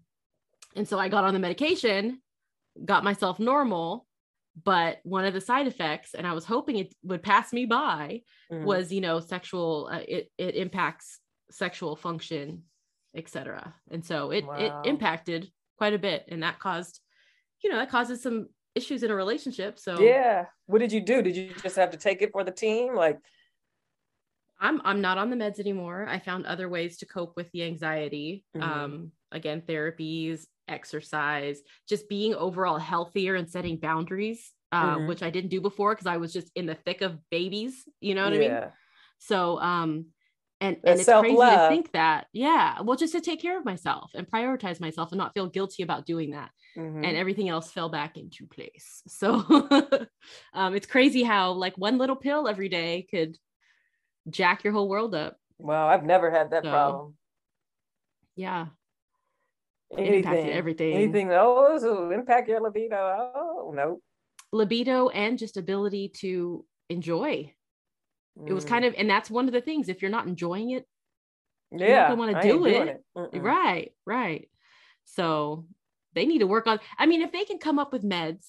and 0.76 0.86
so 0.88 1.00
I 1.00 1.08
got 1.08 1.24
on 1.24 1.34
the 1.34 1.40
medication, 1.40 2.22
got 2.84 3.06
myself 3.06 3.40
normal, 3.40 4.08
but 4.62 5.00
one 5.04 5.24
of 5.26 5.34
the 5.34 5.40
side 5.42 5.68
effects, 5.68 6.14
and 6.16 6.28
I 6.28 6.34
was 6.34 6.44
hoping 6.44 6.76
it 6.78 6.94
would 7.04 7.24
pass 7.24 7.54
me 7.54 7.66
by, 7.66 8.24
Mhm. 8.52 8.64
was 8.66 8.92
you 8.92 9.00
know 9.00 9.22
sexual. 9.22 9.88
Uh, 9.90 10.04
it 10.06 10.32
it 10.38 10.56
impacts 10.56 11.20
sexual 11.50 11.96
function, 11.96 12.64
etc. 13.16 13.74
And 13.90 14.06
so 14.06 14.32
it 14.32 14.46
Wow. 14.46 14.56
it 14.58 14.90
impacted 14.90 15.52
quite 15.78 15.94
a 15.94 16.00
bit, 16.00 16.26
and 16.30 16.44
that 16.44 16.60
caused, 16.60 17.02
you 17.64 17.70
know, 17.70 17.78
that 17.78 17.90
causes 17.90 18.22
some 18.22 18.50
issues 18.76 19.04
in 19.04 19.12
a 19.12 19.16
relationship. 19.16 19.80
So 19.80 20.00
yeah. 20.02 20.46
What 20.68 20.80
did 20.80 20.92
you 20.92 21.02
do? 21.02 21.22
Did 21.22 21.36
you 21.36 21.54
just 21.54 21.76
have 21.76 21.92
to 21.92 21.98
take 21.98 22.22
it 22.22 22.32
for 22.32 22.44
the 22.44 22.52
team? 22.52 22.96
Like, 22.96 23.20
I'm 24.60 24.82
I'm 24.86 25.02
not 25.02 25.18
on 25.18 25.30
the 25.30 25.36
meds 25.36 25.60
anymore. 25.60 26.06
I 26.08 26.20
found 26.20 26.46
other 26.46 26.70
ways 26.70 26.98
to 26.98 27.06
cope 27.06 27.36
with 27.36 27.52
the 27.52 27.64
anxiety. 27.64 28.46
Mhm. 28.56 28.62
Um, 28.64 29.12
again, 29.32 29.62
therapies, 29.62 30.46
exercise, 30.68 31.62
just 31.88 32.08
being 32.08 32.34
overall 32.36 32.78
healthier 32.78 33.36
and 33.36 33.50
setting 33.50 33.78
boundaries, 33.78 34.54
uh, 34.72 34.98
Mhm. 34.98 35.08
which 35.08 35.22
I 35.24 35.30
didn't 35.30 35.50
do 35.50 35.62
before 35.62 35.94
because 35.94 36.08
I 36.08 36.18
was 36.18 36.32
just 36.34 36.52
in 36.56 36.66
the 36.66 36.76
thick 36.76 37.02
of 37.02 37.20
babies. 37.30 37.88
You 38.00 38.16
know 38.16 38.24
what 38.24 38.34
I 38.34 38.38
mean? 38.38 38.64
So, 39.20 39.60
um, 39.60 40.08
and 40.62 40.78
and 40.84 41.00
it's 41.00 41.10
crazy 41.10 41.36
to 41.36 41.68
think 41.70 41.92
that, 41.92 42.28
yeah, 42.34 42.82
well, 42.82 42.96
just 42.98 43.14
to 43.14 43.22
take 43.22 43.42
care 43.42 43.58
of 43.58 43.66
myself 43.66 44.12
and 44.16 44.30
prioritize 44.30 44.80
myself 44.80 45.12
and 45.12 45.18
not 45.20 45.34
feel 45.34 45.48
guilty 45.48 45.84
about 45.84 46.06
doing 46.06 46.32
that 46.32 46.52
Mhm. 46.78 47.06
and 47.06 47.18
everything 47.18 47.50
else 47.50 47.72
fell 47.72 47.90
back 47.90 48.18
into 48.18 48.48
place. 48.48 49.02
So 49.08 49.44
um, 50.54 50.76
it's 50.76 50.88
crazy 50.88 51.24
how 51.24 51.52
like 51.52 51.78
one 51.78 51.98
little 51.98 52.16
pill 52.16 52.48
every 52.48 52.70
day 52.70 53.06
could 53.10 53.38
jack 54.30 54.64
your 54.64 54.74
whole 54.74 54.90
world 54.90 55.14
up. 55.14 55.38
Wow, 55.58 55.88
I've 55.88 56.04
never 56.04 56.32
had 56.32 56.50
that 56.52 56.64
So, 56.64 56.70
problem. 56.70 57.18
Yeah, 58.36 58.68
impacted 59.92 60.50
everything. 60.52 60.94
Anything. 60.94 61.32
Oh, 61.32 61.74
this 61.74 61.84
will 61.84 62.12
impact 62.12 62.50
your 62.50 62.60
libido. 62.62 62.98
Oh, 63.36 63.72
no. 63.76 64.02
libido 64.52 65.10
and 65.10 65.38
just 65.38 65.58
ability 65.58 66.10
to 66.22 66.66
enjoy. 66.90 67.54
It 68.46 68.54
was 68.54 68.66
kind 68.66 68.84
of, 68.86 68.94
and 68.98 69.10
that's 69.10 69.30
one 69.30 69.48
of 69.48 69.54
the 69.54 69.62
things. 69.62 69.88
If 69.90 70.02
you're 70.02 70.12
not 70.12 70.28
enjoying 70.28 70.72
it, 70.72 70.86
Mm. 71.74 71.80
yeah. 71.80 72.08
gonna 72.10 72.16
wanna 72.20 72.42
do 72.42 72.48
ain't 72.66 72.76
doing 72.76 72.88
it. 72.90 73.42
Right, 73.42 73.92
right. 74.06 74.50
So 75.06 75.66
they 76.14 76.26
need 76.26 76.40
to 76.40 76.48
work 76.48 76.68
on. 76.68 76.80
I 76.98 77.06
mean, 77.06 77.22
if 77.22 77.32
they 77.32 77.44
can 77.46 77.58
come 77.60 77.80
up 77.80 77.92
with 77.92 78.04
meds 78.04 78.46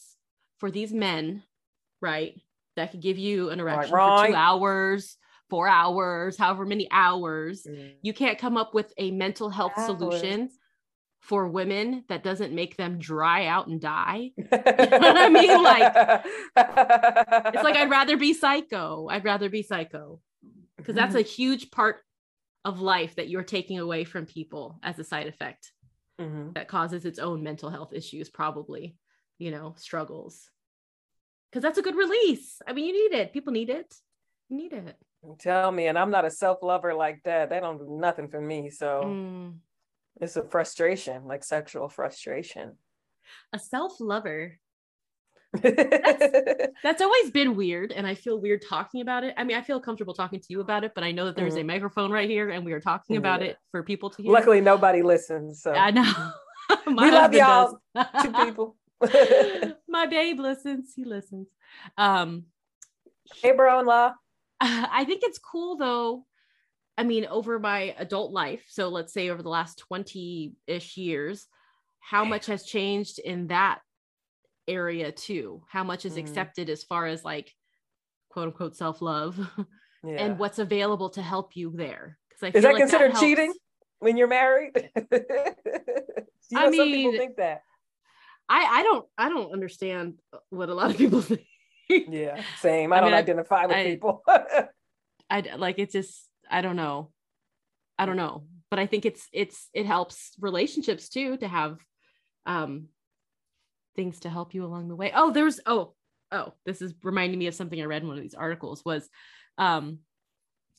for 0.58 0.70
these 0.70 0.92
men, 0.92 1.42
right, 2.00 2.40
that 2.76 2.90
could 2.90 3.00
give 3.00 3.16
you 3.18 3.50
an 3.50 3.60
erection 3.60 3.90
for 3.90 3.96
right. 3.96 4.28
two 4.28 4.34
hours, 4.34 5.16
four 5.48 5.66
hours, 5.68 6.36
however 6.36 6.64
many 6.66 6.88
hours, 6.90 7.62
Mm. 7.64 7.94
you 8.02 8.12
can't 8.12 8.38
come 8.38 8.56
up 8.56 8.74
with 8.74 8.92
a 8.98 9.10
mental 9.12 9.48
health 9.50 9.72
Hours. 9.76 9.86
solution 9.86 10.50
for 11.26 11.48
women 11.48 12.04
that 12.08 12.22
doesn't 12.22 12.52
make 12.54 12.76
them 12.76 12.98
dry 12.98 13.46
out 13.46 13.66
and 13.66 13.80
die. 13.80 14.30
you 14.36 14.44
know 14.46 14.48
what 14.52 15.16
I 15.16 15.28
mean? 15.28 15.62
Like, 15.62 15.92
It's 17.54 17.64
like 17.64 17.76
I'd 17.76 17.90
rather 17.98 18.16
be 18.16 18.32
psycho. 18.32 19.08
I'd 19.10 19.24
rather 19.24 19.48
be 19.50 19.62
psycho 19.64 20.20
because 20.76 20.94
that's 20.94 21.16
a 21.16 21.22
huge 21.22 21.70
part 21.72 21.96
of 22.64 22.80
life 22.80 23.16
that 23.16 23.28
you're 23.28 23.42
taking 23.42 23.80
away 23.80 24.04
from 24.04 24.24
people 24.26 24.78
as 24.84 24.98
a 25.00 25.04
side 25.04 25.26
effect 25.26 25.72
Mhm. 26.20 26.54
that 26.54 26.68
causes 26.68 27.04
its 27.04 27.18
own 27.18 27.42
mental 27.42 27.70
health 27.70 27.92
issues, 27.92 28.30
probably, 28.30 28.96
you 29.38 29.50
know, 29.50 29.74
struggles. 29.76 30.48
Because 31.50 31.62
that's 31.62 31.78
a 31.78 31.82
good 31.82 31.96
release. 31.96 32.60
I 32.66 32.72
mean, 32.72 32.86
you 32.86 32.94
need 33.10 33.16
it. 33.18 33.32
People 33.32 33.52
need 33.52 33.68
it. 33.70 33.92
You 34.48 34.56
need 34.58 34.72
it. 34.72 34.96
Tell 35.40 35.70
me, 35.72 35.88
and 35.88 35.98
I'm 35.98 36.10
not 36.12 36.24
a 36.24 36.30
self 36.30 36.62
lover 36.62 36.94
like 36.94 37.20
that. 37.24 37.50
They 37.50 37.58
don't 37.60 37.78
do 37.78 37.88
nothing 38.00 38.28
for 38.28 38.40
me. 38.40 38.70
So 38.70 39.02
Mm. 39.04 39.58
It's 40.20 40.36
a 40.36 40.42
frustration, 40.44 41.24
like 41.26 41.44
sexual 41.44 41.88
frustration. 41.88 42.76
A 43.52 43.58
self 43.58 44.00
lover. 44.00 44.58
That's 45.62 47.00
always 47.02 47.30
been 47.30 47.56
weird. 47.56 47.92
And 47.92 48.06
I 48.06 48.14
feel 48.14 48.38
weird 48.40 48.62
talking 48.68 49.00
about 49.00 49.24
it. 49.24 49.34
I 49.36 49.44
mean, 49.44 49.56
I 49.56 49.62
feel 49.62 49.80
comfortable 49.80 50.14
talking 50.14 50.40
to 50.40 50.46
you 50.50 50.60
about 50.60 50.84
it, 50.84 50.92
but 50.94 51.02
I 51.04 51.12
know 51.12 51.26
that 51.26 51.36
there's 51.36 51.56
a 51.56 51.62
microphone 51.62 52.10
right 52.10 52.28
here 52.28 52.50
and 52.50 52.64
we 52.64 52.72
are 52.72 52.80
talking 52.80 53.16
about 53.16 53.40
Yeah. 53.40 53.48
it 53.48 53.56
for 53.70 53.82
people 53.82 54.10
to 54.10 54.22
hear. 54.22 54.32
Luckily, 54.32 54.60
nobody 54.60 55.02
listens. 55.02 55.62
So 55.62 55.72
I 55.72 55.90
know. 55.90 56.02
My 56.86 57.04
We 57.06 57.10
love 57.10 57.32
y'all, 57.32 57.78
does. 57.94 58.06
two 58.22 58.32
people. 58.32 58.76
My 59.88 60.06
babe 60.06 60.40
listens. 60.40 60.92
He 60.94 61.04
listens. 61.04 61.48
Um, 61.96 62.44
hey, 63.42 63.52
bro-in-law. 63.52 64.12
I 64.60 65.04
think 65.04 65.22
it's 65.22 65.38
cool 65.38 65.76
though. 65.76 66.26
I 66.98 67.04
mean, 67.04 67.26
over 67.26 67.58
my 67.58 67.94
adult 67.98 68.32
life, 68.32 68.64
so 68.68 68.88
let's 68.88 69.12
say 69.12 69.28
over 69.28 69.42
the 69.42 69.48
last 69.50 69.78
20 69.78 70.54
ish 70.66 70.96
years, 70.96 71.46
how 72.00 72.24
much 72.24 72.46
has 72.46 72.64
changed 72.64 73.18
in 73.18 73.48
that 73.48 73.80
area 74.68 75.12
too? 75.12 75.62
How 75.68 75.84
much 75.84 76.04
is 76.04 76.14
Mhm. 76.14 76.20
accepted 76.20 76.70
as 76.70 76.84
far 76.84 77.06
as 77.06 77.24
like 77.24 77.52
quote 78.30 78.46
unquote 78.48 78.76
self 78.76 79.02
love 79.02 79.36
Yeah. 80.04 80.16
and 80.24 80.38
what's 80.38 80.58
available 80.58 81.10
to 81.10 81.22
help 81.22 81.54
you 81.56 81.70
there? 81.74 82.18
Because 82.28 82.42
I 82.54 82.56
Is 82.56 82.62
that 82.62 82.72
like 82.74 82.80
considered 82.82 83.12
helps. 83.12 83.20
cheating 83.20 83.52
when 83.98 84.16
you're 84.16 84.28
married? 84.28 84.72
you 84.96 85.18
know, 86.52 86.60
I 86.60 86.64
some 86.64 86.70
people 86.72 86.86
mean- 86.86 87.16
think 87.16 87.36
that. 87.36 87.62
I, 88.48 88.78
I 88.78 88.82
don't 88.84 89.06
I 89.18 89.28
don't 89.28 89.52
understand 89.52 90.20
what 90.50 90.68
a 90.68 90.74
lot 90.74 90.90
of 90.92 90.96
people 91.02 91.20
think. 91.20 91.42
Yeah, 91.88 92.42
same. 92.60 92.92
I, 92.92 92.96
I 92.96 93.00
don't 93.00 93.08
mean, 93.10 93.14
I- 93.16 93.18
identify 93.18 93.66
with 93.66 93.76
people. 93.84 94.22
I 95.28 95.40
like 95.56 95.78
it's 95.80 95.92
just 95.92 96.25
I 96.50 96.60
don't 96.60 96.76
know. 96.76 97.10
I 97.98 98.06
don't 98.06 98.16
know. 98.16 98.44
But 98.70 98.78
I 98.78 98.86
think 98.86 99.04
it's 99.06 99.26
it's 99.32 99.68
it 99.74 99.86
helps 99.86 100.32
relationships 100.40 101.08
too 101.08 101.36
to 101.38 101.48
have 101.48 101.78
um 102.46 102.88
things 103.94 104.20
to 104.20 104.28
help 104.28 104.54
you 104.54 104.64
along 104.64 104.88
the 104.88 104.96
way. 104.96 105.12
Oh, 105.14 105.30
there's 105.30 105.60
oh, 105.66 105.94
oh, 106.32 106.52
this 106.64 106.82
is 106.82 106.94
reminding 107.02 107.38
me 107.38 107.46
of 107.46 107.54
something 107.54 107.80
I 107.80 107.84
read 107.84 108.02
in 108.02 108.08
one 108.08 108.16
of 108.16 108.22
these 108.22 108.34
articles 108.34 108.84
was 108.84 109.08
um 109.58 109.98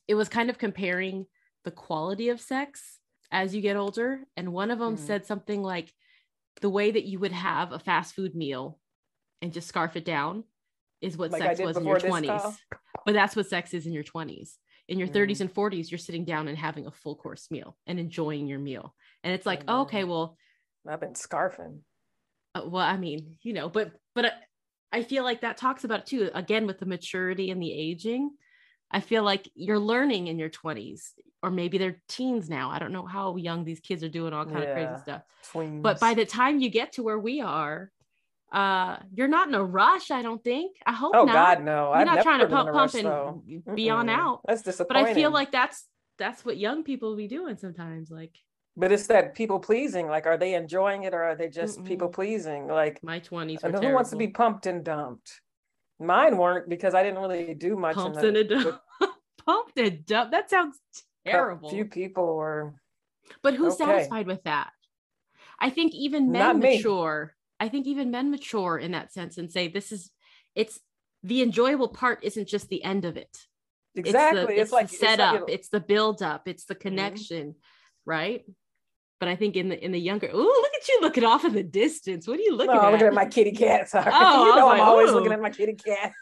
it 0.07 0.15
was 0.15 0.29
kind 0.29 0.49
of 0.49 0.57
comparing 0.57 1.25
the 1.65 1.71
quality 1.71 2.29
of 2.29 2.39
sex 2.39 2.99
as 3.31 3.53
you 3.55 3.61
get 3.61 3.75
older 3.75 4.21
and 4.37 4.53
one 4.53 4.71
of 4.71 4.79
them 4.79 4.95
Mhm. 4.95 4.99
said 4.99 5.25
something 5.25 5.61
like 5.61 5.91
the 6.61 6.69
way 6.69 6.91
that 6.91 7.03
you 7.03 7.19
would 7.19 7.31
have 7.33 7.71
a 7.71 7.79
fast 7.79 8.13
food 8.15 8.35
meal 8.35 8.79
and 9.41 9.51
just 9.53 9.67
scarf 9.67 9.95
it 9.95 10.05
down 10.05 10.43
is 11.01 11.17
what 11.17 11.31
Like 11.31 11.41
sex 11.41 11.59
was 11.59 11.77
in 11.77 11.85
your 11.85 11.99
20s 11.99 12.41
call? 12.41 12.55
but 13.05 13.13
that's 13.13 13.35
what 13.35 13.47
sex 13.47 13.73
is 13.73 13.85
in 13.85 13.93
your 13.93 14.03
20s 14.03 14.57
in 14.87 14.99
your 14.99 15.07
Mm. 15.07 15.13
30s 15.13 15.41
and 15.41 15.53
40s 15.53 15.91
you're 15.91 15.97
sitting 15.97 16.23
down 16.25 16.47
and 16.47 16.57
having 16.57 16.85
a 16.87 16.91
full 16.91 17.15
course 17.15 17.49
meal 17.51 17.77
and 17.87 17.99
enjoying 17.99 18.47
your 18.47 18.59
meal 18.59 18.95
and 19.23 19.33
it's 19.33 19.45
like 19.45 19.63
oh, 19.67 19.81
okay 19.81 20.03
well 20.03 20.37
I've 20.87 20.99
been 21.01 21.13
scarfing. 21.13 21.79
uh, 22.55 22.61
well 22.65 22.85
i 22.85 22.97
mean 22.97 23.35
you 23.41 23.53
know 23.53 23.67
but 23.69 23.91
but 24.15 24.25
I, 24.25 24.31
I 24.99 25.03
feel 25.03 25.23
like 25.23 25.41
that 25.41 25.57
talks 25.57 25.83
about 25.83 25.99
it 26.01 26.05
too 26.05 26.31
again 26.33 26.65
with 26.67 26.79
the 26.79 26.85
maturity 26.85 27.51
and 27.51 27.61
the 27.61 27.73
aging 27.73 28.31
i 28.89 28.99
feel 29.01 29.23
like 29.23 29.49
you're 29.55 29.79
learning 29.79 30.27
in 30.27 30.39
your 30.39 30.49
20s 30.49 31.11
or 31.43 31.51
maybe 31.51 31.77
they're 31.77 32.01
teens 32.07 32.49
now 32.49 32.69
i 32.71 32.79
don't 32.79 32.93
know 32.93 33.05
how 33.05 33.35
young 33.35 33.65
these 33.65 33.81
kids 33.81 34.03
are 34.03 34.09
doing 34.09 34.31
all 34.33 34.45
kind 34.45 34.63
of 34.63 34.71
crazy 34.73 35.01
stuff 35.01 35.21
Tweens. 35.53 35.81
but 35.81 35.99
by 35.99 36.13
the 36.13 36.25
time 36.25 36.59
you 36.61 36.69
get 36.69 36.93
to 36.93 37.03
where 37.03 37.19
we 37.19 37.41
are 37.41 37.91
uh 38.51 38.97
you're 39.13 39.27
not 39.27 39.49
in 39.49 39.55
a 39.55 39.63
rush 39.63 40.09
i 40.09 40.21
don't 40.21 40.41
think 40.43 40.77
i 40.85 40.93
hope 40.93 41.11
oh 41.15 41.25
not 41.25 41.33
God, 41.57 41.63
no! 41.65 41.87
you're 41.89 41.95
I've 41.97 42.05
not 42.05 42.23
trying 42.23 42.39
to 42.39 42.47
pump 42.47 42.67
pump 42.71 42.93
rush, 42.93 42.95
and 42.95 43.05
though. 43.05 43.43
be 43.75 43.89
on 43.89 44.07
out 44.09 44.39
That's 44.47 44.61
disappointing 44.61 45.03
but. 45.03 45.11
I 45.11 45.13
feel 45.13 45.31
like 45.31 45.51
that's 45.51 45.85
that's 46.17 46.45
what 46.45 46.57
young 46.57 46.83
people 46.83 47.15
be 47.15 47.27
doing 47.27 47.57
sometimes. 47.57 48.09
Like 48.09 48.33
but 48.79 48.91
it's 48.91 49.07
that 49.07 49.33
people 49.33 49.59
pleasing. 49.59 50.07
Like, 50.07 50.27
are 50.27 50.37
they 50.37 50.53
enjoying 50.53 51.01
it 51.03 51.13
or 51.15 51.23
are 51.23 51.35
they 51.35 51.49
just 51.49 51.83
people 51.83 52.09
pleasing? 52.09 52.67
Like, 52.67 53.03
my 53.03 53.17
twenties 53.17 53.63
I 53.63 53.67
were 53.67 53.73
know 53.73 53.87
who 53.87 53.93
wants 53.95 54.11
to 54.11 54.15
be 54.17 54.27
pumped 54.27 54.67
and 54.67 54.83
dumped. 54.83 55.41
Mine 55.99 56.37
weren't 56.37 56.69
because 56.69 56.93
I 56.93 57.01
didn't 57.01 57.17
really 57.19 57.55
do 57.55 57.75
much. 57.75 57.95
pumped 57.95 58.19
in 58.19 58.35
and 58.35 58.49
the, 58.49 58.59
a 58.59 58.63
dump. 58.63 58.81
pumped 59.45 59.79
and 59.79 60.05
dump. 60.05 60.31
That 60.31 60.51
sounds 60.51 60.79
a 61.25 61.31
terrible. 61.31 61.69
few 61.71 61.85
people 61.85 62.35
were. 62.35 62.75
But 63.41 63.55
who's 63.55 63.73
Okay. 63.73 63.85
satisfied 63.85 64.27
with 64.27 64.43
that? 64.43 64.69
I 65.59 65.71
think 65.71 65.95
even 65.95 66.31
men 66.31 66.59
me. 66.59 66.77
mature. 66.77 67.35
I 67.59 67.69
think 67.69 67.87
even 67.87 68.11
men 68.11 68.31
mature 68.31 68.77
in 68.77 68.91
that 68.91 69.11
sense 69.11 69.37
and 69.37 69.51
say 69.51 69.67
this 69.67 69.91
is 69.91 70.11
it's 70.55 70.79
the 71.23 71.41
enjoyable 71.41 71.89
part 71.89 72.19
isn't 72.23 72.47
just 72.47 72.69
the 72.69 72.83
end 72.83 73.05
of 73.05 73.17
it. 73.17 73.35
Exactly. 73.95 74.41
It's, 74.41 74.47
the, 74.47 74.53
It's, 74.53 74.61
it's 74.61 74.71
like 74.71 74.87
the 74.87 74.93
it's 74.93 75.01
like, 75.01 75.09
setup, 75.17 75.49
it's 75.49 75.69
the 75.69 75.79
build 75.79 76.21
up, 76.21 76.47
it's 76.47 76.65
the 76.65 76.75
mm-hmm. 76.75 76.81
connection, 76.81 77.55
right? 78.05 78.43
But 79.19 79.29
I 79.29 79.35
think 79.35 79.55
in 79.55 79.69
the 79.69 79.83
in 79.83 79.91
the 79.91 79.99
younger, 79.99 80.29
oh, 80.31 80.37
look 80.37 80.71
at 80.79 80.87
you 80.87 80.99
looking 81.01 81.23
off 81.23 81.43
in 81.43 81.53
the 81.53 81.63
distance. 81.63 82.27
What 82.27 82.39
are 82.39 82.43
you 82.43 82.55
looking 82.55 82.75
no, 82.75 82.81
at? 82.81 82.91
looking 82.91 83.07
at 83.07 83.13
my 83.13 83.25
kitty 83.25 83.51
cat. 83.51 83.89
Sorry. 83.91 84.11
Oh, 84.13 84.45
you 84.45 84.55
know 84.55 84.69
I'm 84.69 84.77
like, 84.77 84.87
always 84.87 85.09
ooh. 85.09 85.13
looking 85.13 85.31
at 85.31 85.41
my 85.41 85.49
kitty 85.49 85.73
cat. 85.73 86.13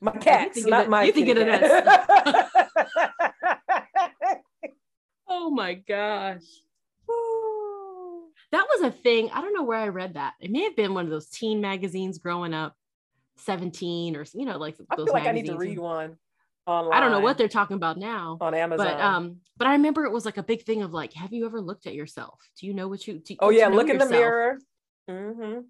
My 0.00 0.10
cats, 0.10 0.66
not 0.66 0.88
my 0.88 1.04
you 1.04 1.12
kitty 1.12 1.32
thinking 1.32 1.48
of 1.48 1.60
cat. 1.60 2.50
Oh 5.28 5.50
my 5.50 5.74
gosh. 5.74 6.42
That 8.52 8.66
was 8.68 8.82
a 8.82 8.90
thing. 8.90 9.30
I 9.32 9.40
don't 9.40 9.54
know 9.54 9.62
where 9.64 9.78
I 9.78 9.88
read 9.88 10.14
that. 10.14 10.34
It 10.40 10.50
may 10.50 10.62
have 10.64 10.76
been 10.76 10.94
one 10.94 11.04
of 11.04 11.10
those 11.10 11.28
teen 11.28 11.60
magazines 11.60 12.18
growing 12.18 12.54
up 12.54 12.76
17 13.38 14.14
or 14.14 14.24
you 14.34 14.44
know 14.44 14.58
like 14.58 14.76
I 14.90 14.96
those 14.96 15.06
feel 15.06 15.14
like 15.14 15.26
I 15.26 15.32
need 15.32 15.46
to 15.46 15.56
read 15.56 15.78
one 15.78 16.16
online. 16.66 16.92
I 16.96 17.00
don't 17.00 17.10
know 17.10 17.20
what 17.20 17.38
they're 17.38 17.48
talking 17.48 17.76
about 17.76 17.96
now. 17.96 18.38
on 18.40 18.54
Amazon. 18.54 18.86
But 18.86 19.00
um, 19.00 19.36
but 19.56 19.66
I 19.66 19.72
remember 19.72 20.04
it 20.04 20.12
was 20.12 20.24
like 20.24 20.36
a 20.36 20.42
big 20.42 20.62
thing 20.62 20.82
of 20.82 20.92
like, 20.92 21.12
have 21.14 21.32
you 21.32 21.46
ever 21.46 21.60
looked 21.60 21.86
at 21.86 21.94
yourself? 21.94 22.38
Do 22.60 22.66
you 22.66 22.74
know 22.74 22.88
what 22.88 23.06
you? 23.08 23.18
Do, 23.18 23.34
oh 23.40 23.50
yeah, 23.50 23.68
look 23.68 23.88
in 23.88 23.98
the 23.98 24.06
mirror. 24.06 24.58
hmm 25.08 25.60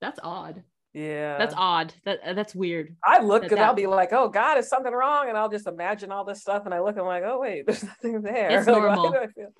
That's 0.00 0.20
odd. 0.22 0.62
Yeah, 0.94 1.36
That's 1.38 1.54
odd. 1.56 1.92
That 2.04 2.20
uh, 2.24 2.32
that's 2.32 2.54
weird. 2.54 2.96
I 3.04 3.20
look 3.20 3.42
that 3.42 3.50
because 3.50 3.62
I'll 3.62 3.74
be 3.74 3.86
like, 3.86 4.12
oh 4.12 4.28
God, 4.28 4.58
is 4.58 4.68
something 4.68 4.92
wrong? 4.92 5.28
And 5.28 5.36
I'll 5.36 5.50
just 5.50 5.66
imagine 5.66 6.10
all 6.10 6.24
this 6.24 6.40
stuff, 6.40 6.62
and 6.64 6.72
I 6.74 6.80
look, 6.80 6.96
I'm 6.96 7.04
like, 7.04 7.24
oh 7.26 7.40
wait, 7.40 7.66
there's 7.66 7.82
nothing 8.02 8.22
there. 8.22 8.58
It's 8.58 8.66
Like, 8.68 8.76
normal. 8.76 9.12
feel- 9.12 9.52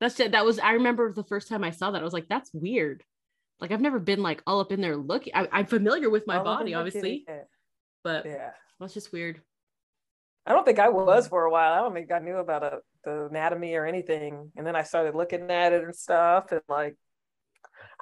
That's 0.00 0.18
it. 0.20 0.32
That 0.32 0.44
was. 0.44 0.58
I 0.58 0.72
remember 0.72 1.12
the 1.12 1.24
first 1.24 1.48
time 1.48 1.64
I 1.64 1.70
saw 1.70 1.90
that. 1.90 2.00
I 2.00 2.04
was 2.04 2.12
like, 2.12 2.28
that's 2.28 2.50
weird. 2.52 3.02
Like 3.60 3.72
I've 3.72 3.80
never 3.80 3.98
been 3.98 4.22
like 4.22 4.42
all 4.46 4.60
up 4.60 4.72
in 4.72 4.80
there 4.80 4.96
looking. 4.96 5.32
I, 5.34 5.48
I'm 5.50 5.66
familiar 5.66 6.10
with 6.10 6.26
my 6.26 6.36
all 6.36 6.44
body, 6.44 6.74
obviously, 6.74 7.24
but 8.04 8.26
Yeah, 8.26 8.50
that's 8.78 8.92
just 8.94 9.12
weird. 9.12 9.40
I 10.46 10.52
don't 10.52 10.64
think 10.64 10.78
I 10.78 10.90
was 10.90 11.26
for 11.26 11.44
a 11.44 11.50
while. 11.50 11.72
I 11.72 11.78
don't 11.78 11.94
think 11.94 12.12
I 12.12 12.18
knew 12.20 12.36
about 12.36 12.62
a, 12.62 12.78
the 13.04 13.26
anatomy 13.26 13.74
or 13.74 13.84
anything, 13.86 14.52
and 14.56 14.66
then 14.66 14.76
I 14.76 14.82
started 14.82 15.14
looking 15.14 15.50
at 15.50 15.72
it 15.72 15.82
and 15.82 15.94
stuff, 15.96 16.52
and 16.52 16.60
like, 16.68 16.96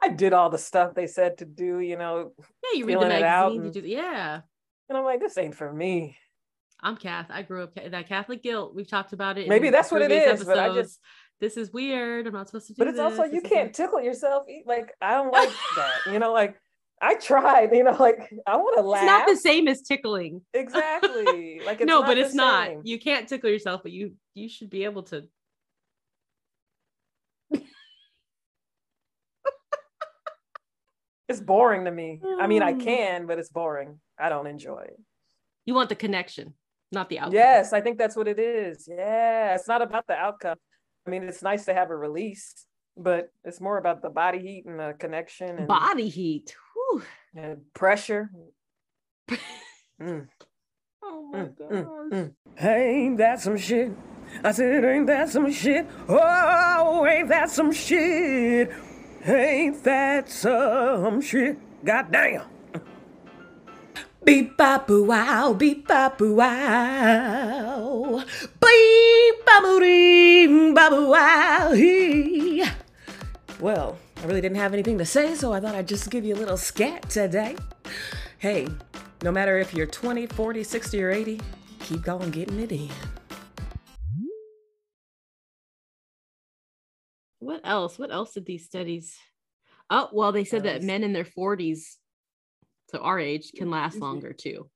I 0.02 0.08
did 0.08 0.32
all 0.32 0.50
the 0.50 0.58
stuff 0.58 0.94
they 0.94 1.06
said 1.06 1.38
to 1.38 1.46
do, 1.46 1.78
you 1.78 1.96
know, 1.96 2.32
Yeah, 2.64 2.78
you 2.78 2.84
read 2.86 2.96
the 2.96 3.00
Feeling 3.02 3.16
it 3.18 3.22
out 3.22 3.52
magazine. 3.52 3.60
You 3.60 3.64
and- 3.64 3.72
do. 3.72 3.80
Yeah. 3.88 4.40
and 4.88 4.98
I'm 4.98 5.04
like, 5.04 5.20
this 5.20 5.38
ain't 5.38 5.54
for 5.54 5.72
me. 5.72 6.18
I'm 6.82 6.96
Cath. 6.96 7.28
I 7.30 7.40
grew 7.42 7.62
up 7.62 7.74
that 7.76 8.08
Catholic 8.08 8.42
guilt. 8.42 8.74
We've 8.74 8.88
talked 8.88 9.14
about 9.14 9.38
it. 9.38 9.48
Maybe 9.48 9.70
that's 9.70 9.90
what 9.90 10.02
it 10.02 10.10
is. 10.12 10.40
is, 10.40 10.46
but 10.46 10.58
I 10.58 10.74
just- 10.74 10.98
this 11.40 11.56
is 11.56 11.72
weird. 11.72 12.26
I'm 12.26 12.32
not 12.32 12.48
supposed 12.48 12.66
to 12.68 12.72
do 12.74 12.78
but 12.78 12.88
it's 12.88 12.98
also 12.98 13.24
you 13.24 13.40
This 13.40 13.50
can't 13.50 13.74
tickle 13.74 14.00
yourself 14.00 14.44
like 14.66 14.92
i 15.00 15.12
don't 15.14 15.32
like 15.32 15.50
that 15.76 16.12
you 16.12 16.18
know 16.18 16.32
like 16.32 16.56
i 17.02 17.14
tried 17.16 17.70
you 17.72 17.82
know 17.84 17.96
like 17.98 18.18
i 18.46 18.56
want 18.56 18.76
to 18.76 18.82
laugh. 18.82 19.02
It's 19.02 19.06
not 19.06 19.26
the 19.28 19.36
same 19.36 19.68
as 19.68 19.82
tickling. 19.82 20.42
exactly 20.54 21.60
like 21.66 21.80
it's 21.80 21.86
no, 21.88 22.02
but 22.02 22.16
it's 22.18 22.34
not. 22.34 22.86
You 22.86 22.98
can't 22.98 23.28
tickle 23.28 23.50
yourself, 23.50 23.82
but 23.82 23.92
you 23.92 24.14
you 24.34 24.48
should 24.48 24.70
be 24.70 24.84
able 24.84 25.02
to. 25.04 25.24
it's 31.28 31.40
boring 31.40 31.84
to 31.84 31.90
me 31.90 32.20
i 32.40 32.46
mean 32.46 32.62
i 32.62 32.72
Mm. 32.72 32.82
can 32.84 33.26
but 33.26 33.38
it's 33.38 33.48
boring 33.48 33.98
i 34.18 34.28
don't 34.28 34.46
enjoy 34.46 34.80
it 34.82 34.98
You 35.64 35.74
want 35.74 35.88
the 35.88 35.94
connection, 35.96 36.54
not 36.92 37.08
the 37.08 37.18
outcome. 37.18 37.34
yes 37.34 37.72
i 37.72 37.80
think 37.80 37.98
that's 37.98 38.16
what 38.16 38.28
it 38.28 38.38
is 38.38 38.86
yeah 38.90 39.54
it's 39.54 39.68
not 39.68 39.82
about 39.82 40.06
the 40.06 40.14
outcome 40.14 40.58
i 41.06 41.10
mean 41.10 41.22
it's 41.24 41.42
nice 41.42 41.64
to 41.64 41.74
have 41.74 41.90
a 41.90 41.96
release 41.96 42.66
but 42.96 43.32
it's 43.44 43.60
more 43.60 43.78
about 43.78 44.02
the 44.02 44.08
body 44.10 44.38
heat 44.38 44.64
and 44.66 44.78
the 44.78 44.94
connection 44.98 45.58
and, 45.58 45.66
Body 45.68 46.08
heat. 46.08 46.54
Whew. 46.74 47.02
and 47.34 47.58
pressure 47.74 48.30
Mm. 50.02 50.26
Oh 51.02 51.22
my 51.32 51.38
Mm, 51.38 51.58
god. 51.58 51.70
mm, 51.70 52.10
mm. 52.58 52.64
Ain't 52.66 53.18
that 53.18 53.40
some 53.40 53.56
shit? 53.56 53.92
I 54.42 54.50
said, 54.52 54.84
ain't 54.84 55.06
that 55.06 55.28
some 55.30 55.50
shit? 55.52 55.86
Oh, 56.08 57.06
ain't 57.06 57.28
that 57.28 57.50
some 57.50 57.70
shit? 57.72 58.72
Ain't 59.24 59.84
that 59.84 60.28
some 60.28 61.20
shit? 61.20 61.56
Goddamn. 61.84 62.42
Beep 64.24 64.56
bop 64.56 64.88
wow, 64.88 65.52
beep 65.52 65.86
bop 65.86 66.18
wow. 66.20 68.24
Beep 68.60 69.44
bop 69.44 69.62
bop 70.74 70.92
wow. 71.08 71.72
Well, 73.60 73.98
I 74.16 74.26
really 74.26 74.40
didn't 74.40 74.56
have 74.56 74.72
anything 74.72 74.96
to 74.98 75.04
say, 75.04 75.34
so 75.34 75.52
I 75.52 75.60
thought 75.60 75.74
I'd 75.74 75.86
just 75.86 76.10
give 76.10 76.24
you 76.24 76.34
a 76.34 76.36
little 76.36 76.56
scat 76.56 77.10
today. 77.10 77.56
Hey, 78.38 78.66
no 79.22 79.30
matter 79.30 79.58
if 79.58 79.74
you're 79.74 79.86
20, 79.86 80.26
40, 80.28 80.64
60, 80.64 81.02
or 81.02 81.10
80, 81.10 81.40
keep 81.80 82.02
going 82.02 82.30
getting 82.30 82.60
it 82.60 82.72
in. 82.72 82.88
What 87.40 87.60
else? 87.62 87.98
What 87.98 88.10
else 88.10 88.32
did 88.32 88.46
these 88.46 88.64
studies? 88.64 89.18
Oh, 89.90 90.08
well, 90.12 90.32
they 90.32 90.44
said 90.44 90.62
that 90.62 90.82
men 90.82 91.04
in 91.04 91.12
their 91.12 91.26
40s, 91.26 91.96
so 92.90 92.98
our 92.98 93.18
age, 93.18 93.52
can 93.56 93.70
last 93.70 93.96
longer 93.98 94.32
too. 94.32 94.68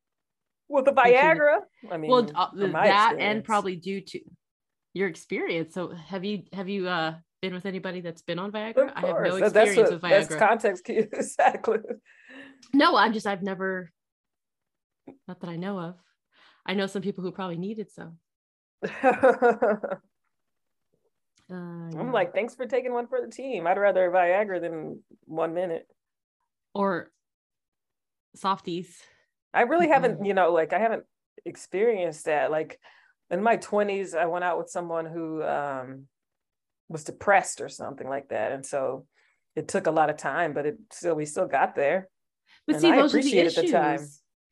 Well, 0.68 0.82
the 0.84 0.92
Viagra. 0.92 1.60
I 1.90 1.96
mean, 1.96 2.10
Well, 2.10 2.28
uh, 2.34 2.48
that 2.54 3.16
and 3.18 3.42
probably 3.44 3.76
due 3.76 4.00
to 4.02 4.20
your 4.94 5.08
experience. 5.08 5.74
So, 5.74 5.90
have 5.94 6.24
you 6.24 6.42
have 6.52 6.68
you 6.68 6.88
uh 6.88 7.14
been 7.40 7.54
with 7.54 7.66
anybody 7.66 8.00
that's 8.00 8.22
been 8.22 8.38
on 8.38 8.50
Viagra? 8.52 8.92
I 8.94 9.00
have 9.06 9.16
no 9.22 9.38
That- 9.38 9.52
that's 9.54 9.70
experience 9.70 9.76
what- 9.78 10.02
with 10.02 10.10
That's 10.10 10.34
Viagra. 10.34 10.38
context 10.38 10.84
key. 10.84 10.96
exactly. 11.12 11.78
no, 12.74 12.96
I'm 12.96 13.12
just 13.12 13.26
I've 13.26 13.42
never, 13.42 13.90
not 15.26 15.40
that 15.40 15.48
I 15.50 15.56
know 15.56 15.78
of. 15.78 15.94
I 16.66 16.74
know 16.74 16.86
some 16.86 17.00
people 17.02 17.22
who 17.24 17.32
probably 17.32 17.56
needed 17.58 17.90
some. 17.90 18.18
Uh, 21.50 21.54
I'm 21.98 22.12
like, 22.12 22.34
thanks 22.34 22.54
for 22.54 22.66
taking 22.66 22.92
one 22.92 23.06
for 23.06 23.22
the 23.22 23.30
team. 23.32 23.66
I'd 23.66 23.78
rather 23.78 24.10
Viagra 24.10 24.60
than 24.60 25.02
one 25.24 25.54
minute. 25.54 25.86
or 26.74 27.10
softies. 28.38 29.02
I 29.54 29.62
really 29.62 29.88
haven't, 29.88 30.24
you 30.24 30.34
know, 30.34 30.52
like 30.52 30.72
I 30.72 30.78
haven't 30.78 31.04
experienced 31.44 32.26
that. 32.26 32.50
Like 32.50 32.78
in 33.30 33.42
my 33.42 33.56
20s, 33.56 34.14
I 34.14 34.26
went 34.26 34.44
out 34.44 34.58
with 34.58 34.70
someone 34.70 35.06
who 35.06 35.42
um, 35.42 36.06
was 36.88 37.04
depressed 37.04 37.60
or 37.60 37.68
something 37.68 38.08
like 38.08 38.28
that. 38.28 38.52
And 38.52 38.64
so 38.64 39.06
it 39.56 39.68
took 39.68 39.86
a 39.86 39.90
lot 39.90 40.10
of 40.10 40.16
time, 40.16 40.52
but 40.52 40.66
it 40.66 40.78
still, 40.92 41.14
we 41.14 41.24
still 41.24 41.46
got 41.46 41.74
there. 41.74 42.08
But 42.66 42.76
And 42.76 42.82
see, 42.82 42.90
I 42.90 42.96
those 42.96 43.14
are 43.14 43.22
the 43.22 43.38
issues. 43.38 43.54
the 43.56 43.72
time. 43.72 44.06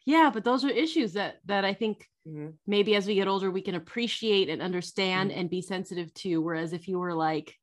Yeah, 0.05 0.31
but 0.33 0.45
those 0.45 0.65
are 0.65 0.71
issues 0.71 1.15
that 1.15 1.37
that 1.47 1.65
I 1.65 1.75
think 1.75 2.09
Mhm. 2.27 2.55
maybe 2.67 2.97
as 2.97 3.07
we 3.07 3.15
get 3.15 3.29
older 3.29 3.51
we 3.51 3.63
can 3.63 3.75
appreciate 3.77 4.49
and 4.49 4.61
understand 4.61 5.31
Mm-hmm. 5.31 5.41
and 5.41 5.51
be 5.51 5.63
sensitive 5.63 6.13
to. 6.15 6.41
Whereas 6.43 6.73
if 6.73 6.89
you 6.89 6.99
were 6.99 7.15
like, 7.15 7.55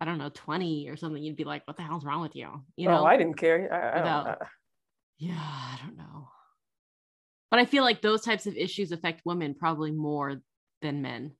I 0.00 0.04
don't 0.06 0.18
know, 0.18 0.30
20 0.32 0.88
or 0.88 0.96
something, 0.96 1.22
you'd 1.22 1.36
be 1.36 1.44
like, 1.44 1.66
what 1.66 1.76
the 1.76 1.82
hell's 1.82 2.04
wrong 2.04 2.22
with 2.22 2.34
you? 2.34 2.64
You 2.76 2.88
know? 2.88 3.02
oh, 3.02 3.04
I 3.04 3.16
didn't 3.16 3.36
care. 3.36 3.72
I, 3.72 4.00
I 4.00 4.36
Yeah, 5.20 5.34
I 5.38 5.78
don't 5.84 5.98
know. 5.98 6.28
But 7.50 7.60
I 7.60 7.66
feel 7.66 7.84
like 7.84 8.00
those 8.00 8.22
types 8.22 8.46
of 8.46 8.56
issues 8.56 8.90
affect 8.90 9.20
women 9.26 9.54
probably 9.54 9.92
more 9.92 10.40
than 10.80 11.02
men. 11.02 11.32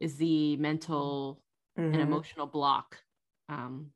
Is 0.00 0.16
the 0.16 0.56
mental 0.58 1.42
and 1.76 1.94
mhm. 1.94 2.00
emotional 2.00 2.46
block. 2.46 2.96
Um, 3.48 3.90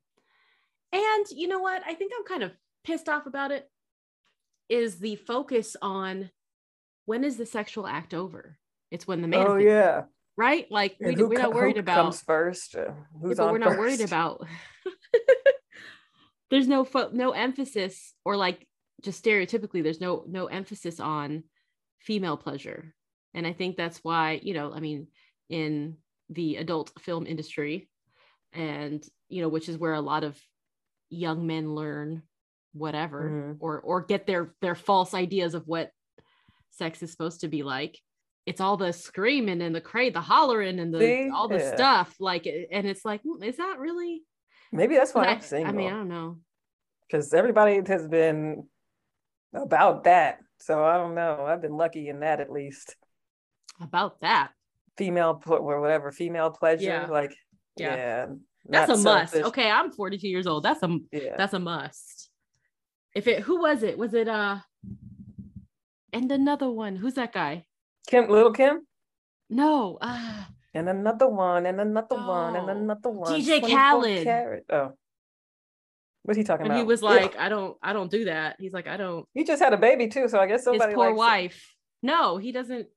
and 0.91 1.25
you 1.31 1.47
know 1.47 1.59
what? 1.59 1.81
I 1.85 1.93
think 1.93 2.11
I'm 2.17 2.25
kind 2.25 2.43
of 2.43 2.51
pissed 2.83 3.07
off 3.09 3.25
about 3.25 3.51
it. 3.51 3.69
Is 4.69 4.97
the 4.97 5.15
focus 5.15 5.75
on 5.81 6.31
when 7.05 7.23
is 7.23 7.37
the 7.37 7.45
sexual 7.45 7.85
act 7.87 8.13
over? 8.13 8.57
It's 8.91 9.07
when 9.07 9.21
the 9.21 9.27
man, 9.27 9.45
Oh, 9.47 9.55
yeah. 9.57 10.03
right? 10.37 10.65
Like 10.71 10.97
And 10.99 11.15
we, 11.17 11.23
we're 11.23 11.39
not 11.39 11.53
worried 11.53 11.75
who 11.75 11.81
about. 11.81 12.03
comes 12.03 12.21
first. 12.21 12.75
Uh, 12.75 12.81
Yeah, 13.23 13.33
but 13.35 13.39
on 13.39 13.51
we're 13.51 13.57
not 13.59 13.77
worried 13.77 14.01
about. 14.01 14.45
there's 16.49 16.67
no 16.67 16.83
fo- 16.85 17.11
no 17.13 17.31
emphasis, 17.31 18.13
or 18.23 18.37
like 18.37 18.67
just 19.05 19.23
stereotypically, 19.23 19.81
there's 19.83 20.01
no 20.01 20.23
no 20.27 20.47
emphasis 20.47 20.99
on 20.99 21.43
female 21.99 22.37
pleasure, 22.37 22.93
and 23.33 23.47
I 23.47 23.53
think 23.53 23.77
that's 23.77 23.99
why 24.03 24.39
you 24.43 24.53
know, 24.53 24.73
I 24.73 24.79
mean, 24.79 25.07
in 25.49 25.97
the 26.29 26.57
adult 26.57 26.91
film 26.99 27.25
industry, 27.27 27.87
and 28.51 29.07
you 29.29 29.41
know, 29.41 29.49
which 29.49 29.69
is 29.69 29.77
where 29.77 29.93
a 29.93 30.01
lot 30.01 30.23
of 30.23 30.39
young 31.09 31.45
men 31.47 31.73
learn 31.75 32.23
whatever 32.73 33.29
Mhm. 33.29 33.57
or 33.59 33.79
or 33.79 34.01
get 34.01 34.27
their 34.27 34.53
their 34.59 34.75
false 34.75 35.13
ideas 35.13 35.53
of 35.53 35.65
what 35.67 35.91
sex 36.71 37.01
is 37.01 37.11
supposed 37.11 37.39
to 37.41 37.47
be 37.47 37.63
like 37.63 37.97
it's 38.45 38.59
all 38.59 38.75
the 38.75 38.91
screaming 38.91 39.61
and 39.61 39.73
the 39.73 39.79
cray 39.79 40.09
the 40.09 40.19
hollering 40.19 40.79
and 40.79 40.93
the 40.93 41.29
all 41.33 41.47
the 41.47 41.59
stuff 41.73 42.13
like 42.19 42.45
and 42.45 42.85
it's 42.85 43.05
like 43.05 43.21
hmm, 43.21 43.41
is 43.43 43.57
that 43.57 43.77
really 43.79 44.23
Maybe 44.73 44.95
that's 44.95 45.13
why 45.13 45.25
I, 45.25 45.29
I'm 45.29 45.41
single. 45.41 45.69
I 45.69 45.71
mean 45.77 45.87
i 45.87 45.91
don't 45.91 46.09
know 46.09 46.39
because 47.07 47.33
everybody 47.33 47.81
has 47.87 48.07
been 48.09 48.67
about 49.55 50.03
that. 50.03 50.39
So 50.59 50.83
I 50.83 50.97
don't 50.97 51.15
know. 51.15 51.45
I've 51.47 51.61
been 51.61 51.75
lucky 51.77 52.09
in 52.09 52.19
that 52.21 52.39
at 52.39 52.51
least. 52.51 52.95
about 53.81 54.19
that 54.21 54.51
Female, 54.97 55.41
or 55.47 55.81
whatever, 55.81 56.11
female 56.11 56.49
pleasure. 56.51 56.85
Yeah. 56.85 57.07
Like, 57.07 57.35
Yeah. 57.75 57.95
yeah, 57.95 58.25
that's 58.65 58.89
a 58.91 58.97
must 58.97 59.33
selfish. 59.33 59.47
okay 59.49 59.69
i'm 59.69 59.91
42 59.91 60.27
years 60.27 60.47
old 60.47 60.63
that's 60.63 60.81
a 60.81 60.97
Yeah. 61.11 61.35
that's 61.37 61.53
a 61.53 61.59
must 61.59 62.29
if 63.13 63.27
it 63.27 63.41
who 63.41 63.59
was 63.61 63.83
it 63.83 63.95
was 63.97 64.13
it 64.15 64.27
uh 64.27 64.57
and 66.13 66.31
another 66.31 66.71
one 66.71 66.95
who's 66.95 67.15
that 67.15 67.33
guy 67.33 67.65
Kim, 68.07 68.29
little 68.29 68.51
Kim, 68.53 68.87
no 69.49 69.97
uh 70.01 70.43
and 70.73 70.89
another 70.89 71.27
one, 71.29 71.65
and 71.67 71.79
another 71.79 72.15
one, 72.17 72.55
and 72.57 72.67
No. 72.67 72.73
another 72.73 73.09
one. 73.09 73.31
DJ 73.33 73.59
24 73.59 73.69
Khaled. 73.79 74.23
Karat. 74.25 74.63
Oh, 74.69 74.91
what's 76.25 76.37
he 76.37 76.43
talking 76.43 76.65
and 76.65 76.73
about? 76.73 76.77
he 76.79 76.83
was 76.83 77.01
like 77.01 77.37
i 77.37 77.47
don't 77.49 77.77
i 77.81 77.93
don't 77.93 78.11
do 78.11 78.25
that 78.25 78.55
he's 78.59 78.73
like 78.73 78.87
i 78.87 78.97
don't 78.97 79.25
he 79.33 79.43
just 79.43 79.61
had 79.61 79.73
a 79.73 79.77
baby 79.77 80.07
too. 80.07 80.27
So 80.27 80.39
I 80.39 80.47
guess 80.47 80.63
somebody. 80.63 80.91
his 80.91 80.95
poor 80.95 81.05
likes 81.07 81.15
it. 81.15 81.19
wife 81.19 81.73
no 82.03 82.37
he 82.37 82.51
doesn't 82.51 82.87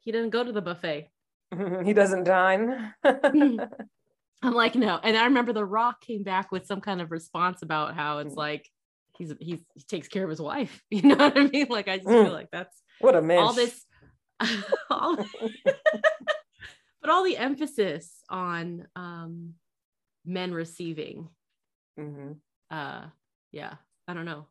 he 0.00 0.12
doesn't 0.12 0.30
go 0.30 0.42
to 0.44 0.52
the 0.52 0.62
buffet 0.62 1.08
he 1.84 1.92
doesn't 1.92 2.24
dine. 2.24 2.92
I'm 4.44 4.54
like, 4.54 4.74
no. 4.74 4.98
And 5.00 5.16
I 5.16 5.24
remember 5.26 5.52
The 5.52 5.64
Rock 5.64 6.00
came 6.00 6.24
back 6.24 6.50
with 6.50 6.66
some 6.66 6.80
kind 6.80 7.00
of 7.00 7.12
response 7.12 7.62
about 7.62 7.94
how 7.94 8.18
it's 8.18 8.34
Mm. 8.34 8.38
like 8.38 8.68
he's 9.16 9.32
he's 9.38 9.60
he 9.74 9.82
takes 9.86 10.08
care 10.08 10.24
of 10.24 10.30
his 10.30 10.40
wife. 10.40 10.82
You 10.90 11.02
know 11.02 11.16
what 11.16 11.38
I 11.38 11.44
mean? 11.46 11.66
Like 11.68 11.86
I 11.88 11.98
just 11.98 12.08
Mm. 12.08 12.24
feel 12.24 12.32
like 12.32 12.48
that's 12.50 12.76
What 12.98 13.14
a 13.14 13.22
man. 13.22 13.38
all 13.38 13.52
this 13.52 13.84
all, 14.90 15.16
but 17.00 17.10
all 17.10 17.22
the 17.22 17.36
emphasis 17.36 18.10
on 18.28 18.88
um 18.96 19.54
men 20.24 20.52
receiving 20.52 21.28
hmm 21.96 22.32
uh 22.72 23.02
yeah 23.52 23.74
i 24.08 24.14
don't 24.14 24.24
know 24.24 24.46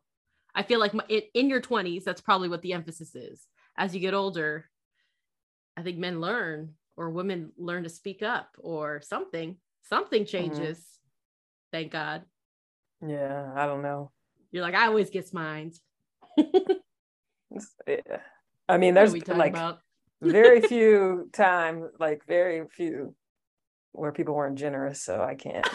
i 0.54 0.62
feel 0.62 0.80
like 0.80 0.94
my, 0.94 1.04
in, 1.08 1.22
in 1.34 1.50
your 1.50 1.60
20s 1.60 2.04
that's 2.04 2.20
probably 2.20 2.48
what 2.48 2.62
the 2.62 2.72
emphasis 2.72 3.14
is 3.14 3.46
as 3.76 3.94
you 3.94 4.00
get 4.00 4.14
older 4.14 4.64
i 5.76 5.82
think 5.82 5.98
men 5.98 6.20
learn 6.20 6.72
or 6.96 7.10
women 7.10 7.52
learn 7.58 7.82
to 7.82 7.88
speak 7.90 8.22
up 8.22 8.56
or 8.58 9.02
something 9.02 9.56
something 9.82 10.24
changes 10.24 10.86
thank 11.72 11.92
god 11.92 12.22
Yeah, 13.06 13.52
I 13.54 13.66
don't 13.66 13.82
know. 13.82 14.10
you're 14.50 14.62
like 14.62 14.74
i 14.74 14.86
always 14.86 15.10
get 15.10 15.32
mine 15.34 15.72
yeah. 17.86 18.18
I 18.68 18.78
mean, 18.78 18.94
there's 18.94 19.12
like 19.28 19.56
very 20.22 20.60
few 20.68 21.28
times, 21.32 21.84
like 21.98 22.24
very 22.26 22.66
few, 22.68 23.14
where 23.92 24.12
people 24.12 24.34
weren't 24.34 24.58
generous. 24.58 25.02
So 25.02 25.22
I 25.22 25.34
can't. 25.34 25.68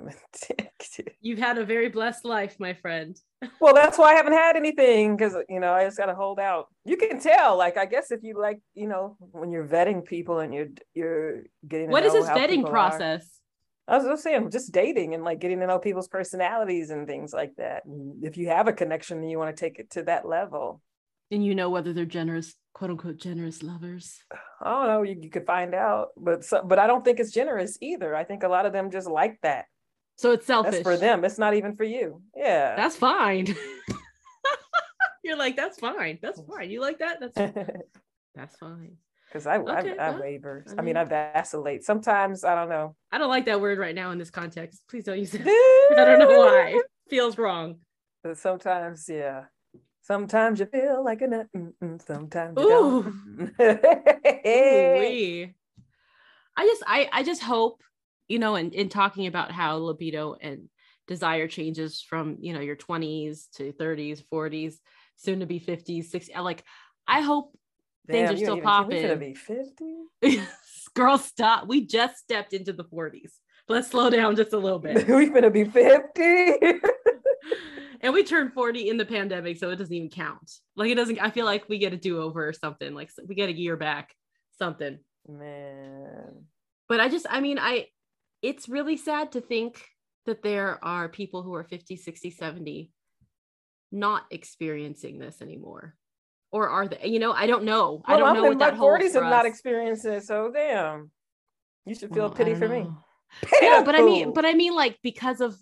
you've 1.20 1.38
had 1.38 1.58
a 1.58 1.64
very 1.64 1.88
blessed 1.88 2.24
life 2.24 2.56
my 2.58 2.74
friend 2.74 3.18
well, 3.60 3.74
that's 3.74 3.98
why 3.98 4.12
I 4.12 4.14
haven't 4.14 4.34
had 4.34 4.56
anything 4.56 5.16
because 5.16 5.36
you 5.48 5.58
know 5.58 5.72
I 5.72 5.84
just 5.84 5.98
gotta 5.98 6.14
hold 6.14 6.38
out. 6.38 6.68
You 6.84 6.96
can 6.96 7.20
tell, 7.20 7.56
like 7.58 7.76
I 7.76 7.86
guess 7.86 8.10
if 8.10 8.22
you 8.22 8.40
like, 8.40 8.60
you 8.74 8.86
know, 8.86 9.16
when 9.18 9.50
you're 9.50 9.66
vetting 9.66 10.04
people 10.04 10.38
and 10.38 10.54
you're 10.54 10.68
you're 10.94 11.42
getting. 11.66 11.88
To 11.88 11.92
what 11.92 12.04
is 12.04 12.12
this 12.12 12.26
vetting 12.26 12.58
people 12.58 12.68
are. 12.68 12.70
process 12.70 13.40
I 13.88 13.96
was 13.96 14.06
just 14.06 14.22
saying, 14.22 14.50
just 14.50 14.72
dating 14.72 15.14
and 15.14 15.24
like 15.24 15.40
getting 15.40 15.58
to 15.60 15.66
know 15.66 15.78
people's 15.78 16.08
personalities 16.08 16.90
and 16.90 17.06
things 17.06 17.32
like 17.32 17.56
that. 17.56 17.84
And 17.84 18.24
if 18.24 18.36
you 18.36 18.48
have 18.48 18.68
a 18.68 18.72
connection, 18.72 19.20
then 19.20 19.28
you 19.28 19.38
want 19.38 19.54
to 19.54 19.60
take 19.60 19.78
it 19.78 19.90
to 19.90 20.04
that 20.04 20.26
level. 20.26 20.80
and 21.30 21.44
you 21.44 21.54
know 21.54 21.70
whether 21.70 21.92
they're 21.92 22.04
generous 22.04 22.54
quote 22.74 22.90
unquote 22.90 23.18
generous 23.18 23.62
lovers 23.62 24.20
I 24.64 24.70
don't 24.70 24.86
know. 24.86 25.02
You, 25.02 25.18
you 25.20 25.30
could 25.30 25.46
find 25.46 25.74
out, 25.74 26.08
but 26.16 26.44
so, 26.44 26.62
but 26.62 26.78
I 26.78 26.86
don't 26.86 27.04
think 27.04 27.18
it's 27.18 27.32
generous 27.32 27.76
either. 27.80 28.14
I 28.14 28.22
think 28.22 28.44
a 28.44 28.48
lot 28.48 28.66
of 28.66 28.72
them 28.72 28.92
just 28.92 29.10
like 29.10 29.40
that. 29.42 29.64
So 30.22 30.30
it's 30.30 30.46
selfish 30.46 30.72
That's 30.72 30.82
for 30.84 30.96
them. 30.96 31.24
It's 31.24 31.36
not 31.38 31.54
even 31.54 31.74
for 31.74 31.84
you. 31.84 32.22
Yeah. 32.36 32.76
that's 32.76 32.94
fine 32.96 33.46
you're 35.24 35.36
like 35.36 35.56
that's 35.56 35.78
fine 35.78 36.18
that's 36.22 36.40
fine 36.42 36.70
you 36.70 36.80
like 36.80 36.98
that 37.00 37.18
that's 37.20 37.36
that's 38.34 38.56
fine 38.56 38.96
Because 39.28 39.46
I, 39.46 39.58
Okay, 39.58 39.96
I, 39.98 40.08
I 40.12 40.18
waver. 40.20 40.64
I 40.78 40.82
mean, 40.82 40.96
I 40.96 41.04
vacillate. 41.04 41.84
Sometimes 41.84 42.44
I 42.44 42.54
don't 42.54 42.68
know. 42.68 42.94
I 43.10 43.18
don't 43.18 43.30
like 43.30 43.46
that 43.46 43.60
word 43.60 43.78
right 43.78 43.94
now 43.94 44.10
in 44.12 44.18
this 44.18 44.30
context. 44.30 44.82
Please 44.88 45.04
don't 45.04 45.18
use 45.18 45.34
it. 45.34 45.42
I 45.42 46.04
don't 46.04 46.18
know 46.18 46.38
why. 46.38 46.74
It 46.76 46.86
feels 47.08 47.38
wrong. 47.38 47.76
But 48.22 48.36
sometimes, 48.38 49.08
yeah. 49.08 49.44
Sometimes 50.02 50.60
you 50.60 50.66
feel 50.66 51.02
like 51.04 51.22
a 51.22 51.28
nut. 51.28 51.46
Sometimes 52.06 52.54
you 52.58 52.64
Ooh. 52.64 53.02
don't. 53.08 53.52
Ooh-wee. 54.46 55.54
I 56.56 56.66
just 56.66 56.82
I 56.86 57.08
I 57.12 57.22
just 57.22 57.42
hope, 57.42 57.82
you 58.32 58.38
know, 58.38 58.54
and 58.54 58.72
in 58.72 58.88
talking 58.88 59.26
about 59.26 59.50
how 59.52 59.76
libido 59.76 60.34
and 60.40 60.68
desire 61.06 61.46
changes 61.48 62.00
from, 62.00 62.38
you 62.40 62.54
know, 62.54 62.60
your 62.60 62.76
20s 62.76 63.50
to 63.56 63.72
30s, 63.74 64.22
40s, 64.32 64.74
soon 65.16 65.40
to 65.40 65.46
be 65.46 65.60
50s, 65.60 66.10
60s. 66.10 66.42
Like 66.42 66.64
I 67.06 67.20
hope 67.20 67.54
things 68.06 68.30
are 68.30 68.36
still 68.36 68.56
ain't 68.56 68.64
even- 68.64 68.88
we 68.88 68.94
finna 68.94 69.08
popping. 69.08 69.18
be 69.18 69.34
50? 69.34 70.46
Girl, 70.94 71.18
stop. 71.18 71.68
We 71.68 71.86
just 71.86 72.16
stepped 72.18 72.52
into 72.54 72.72
the 72.72 72.84
40s. 72.84 73.32
Let's 73.68 73.88
slow 73.88 74.08
down 74.10 74.34
just 74.36 74.52
a 74.54 74.58
little 74.58 74.78
bit. 74.86 75.06
we 75.08 75.28
finna 75.30 75.52
be 75.52 75.64
50? 75.64 76.80
and 78.00 78.12
we 78.14 78.24
turned 78.24 78.52
40 78.54 78.88
in 78.88 78.96
the 78.96 79.04
pandemic 79.04 79.58
so 79.58 79.70
it 79.70 79.76
doesn't 79.76 79.94
even 79.94 80.08
count 80.08 80.50
like 80.76 80.90
it 80.90 80.94
doesn't 80.94 81.18
i 81.20 81.30
feel 81.30 81.44
like 81.44 81.68
we 81.68 81.78
get 81.78 81.92
a 81.92 81.96
do-over 81.96 82.46
or 82.48 82.52
something 82.52 82.94
like 82.94 83.10
we 83.26 83.34
get 83.34 83.48
a 83.48 83.52
year 83.52 83.76
back 83.76 84.14
something 84.58 84.98
Man. 85.28 86.44
but 86.88 87.00
i 87.00 87.08
just 87.08 87.26
i 87.28 87.40
mean 87.40 87.58
i 87.60 87.86
it's 88.42 88.68
really 88.68 88.96
sad 88.96 89.32
to 89.32 89.40
think 89.40 89.84
that 90.26 90.42
there 90.42 90.78
are 90.84 91.08
people 91.08 91.42
who 91.42 91.54
are 91.54 91.64
50 91.64 91.96
60 91.96 92.30
70 92.30 92.90
not 93.90 94.24
experiencing 94.30 95.18
this 95.18 95.40
anymore 95.42 95.94
or 96.50 96.68
are 96.68 96.88
they 96.88 97.06
you 97.08 97.18
know 97.18 97.32
i 97.32 97.46
don't 97.46 97.64
know 97.64 98.02
i 98.06 98.16
don't 98.16 98.28
I'm 98.28 98.34
know 98.36 98.44
in 98.44 98.48
what 98.50 98.58
my 98.58 98.70
that 98.70 98.78
holds 98.78 99.04
40s 99.04 99.12
for 99.12 99.20
and 99.20 99.30
not 99.30 99.44
us. 99.46 99.50
experiencing 99.52 100.12
it, 100.14 100.24
so 100.24 100.50
damn. 100.52 101.10
You 101.84 101.94
should 101.94 102.10
feel 102.14 102.24
Well, 102.24 102.30
pity 102.30 102.52
don't 102.52 102.60
for 102.60 102.68
me. 102.68 102.80
know. 102.84 102.98
Pity 103.42 103.66
no 103.68 103.82
but 103.84 103.94
i 103.94 104.02
mean 104.02 104.32
but 104.32 104.44
i 104.44 104.54
mean 104.54 104.74
like 104.74 104.98
because 105.02 105.40
of 105.40 105.56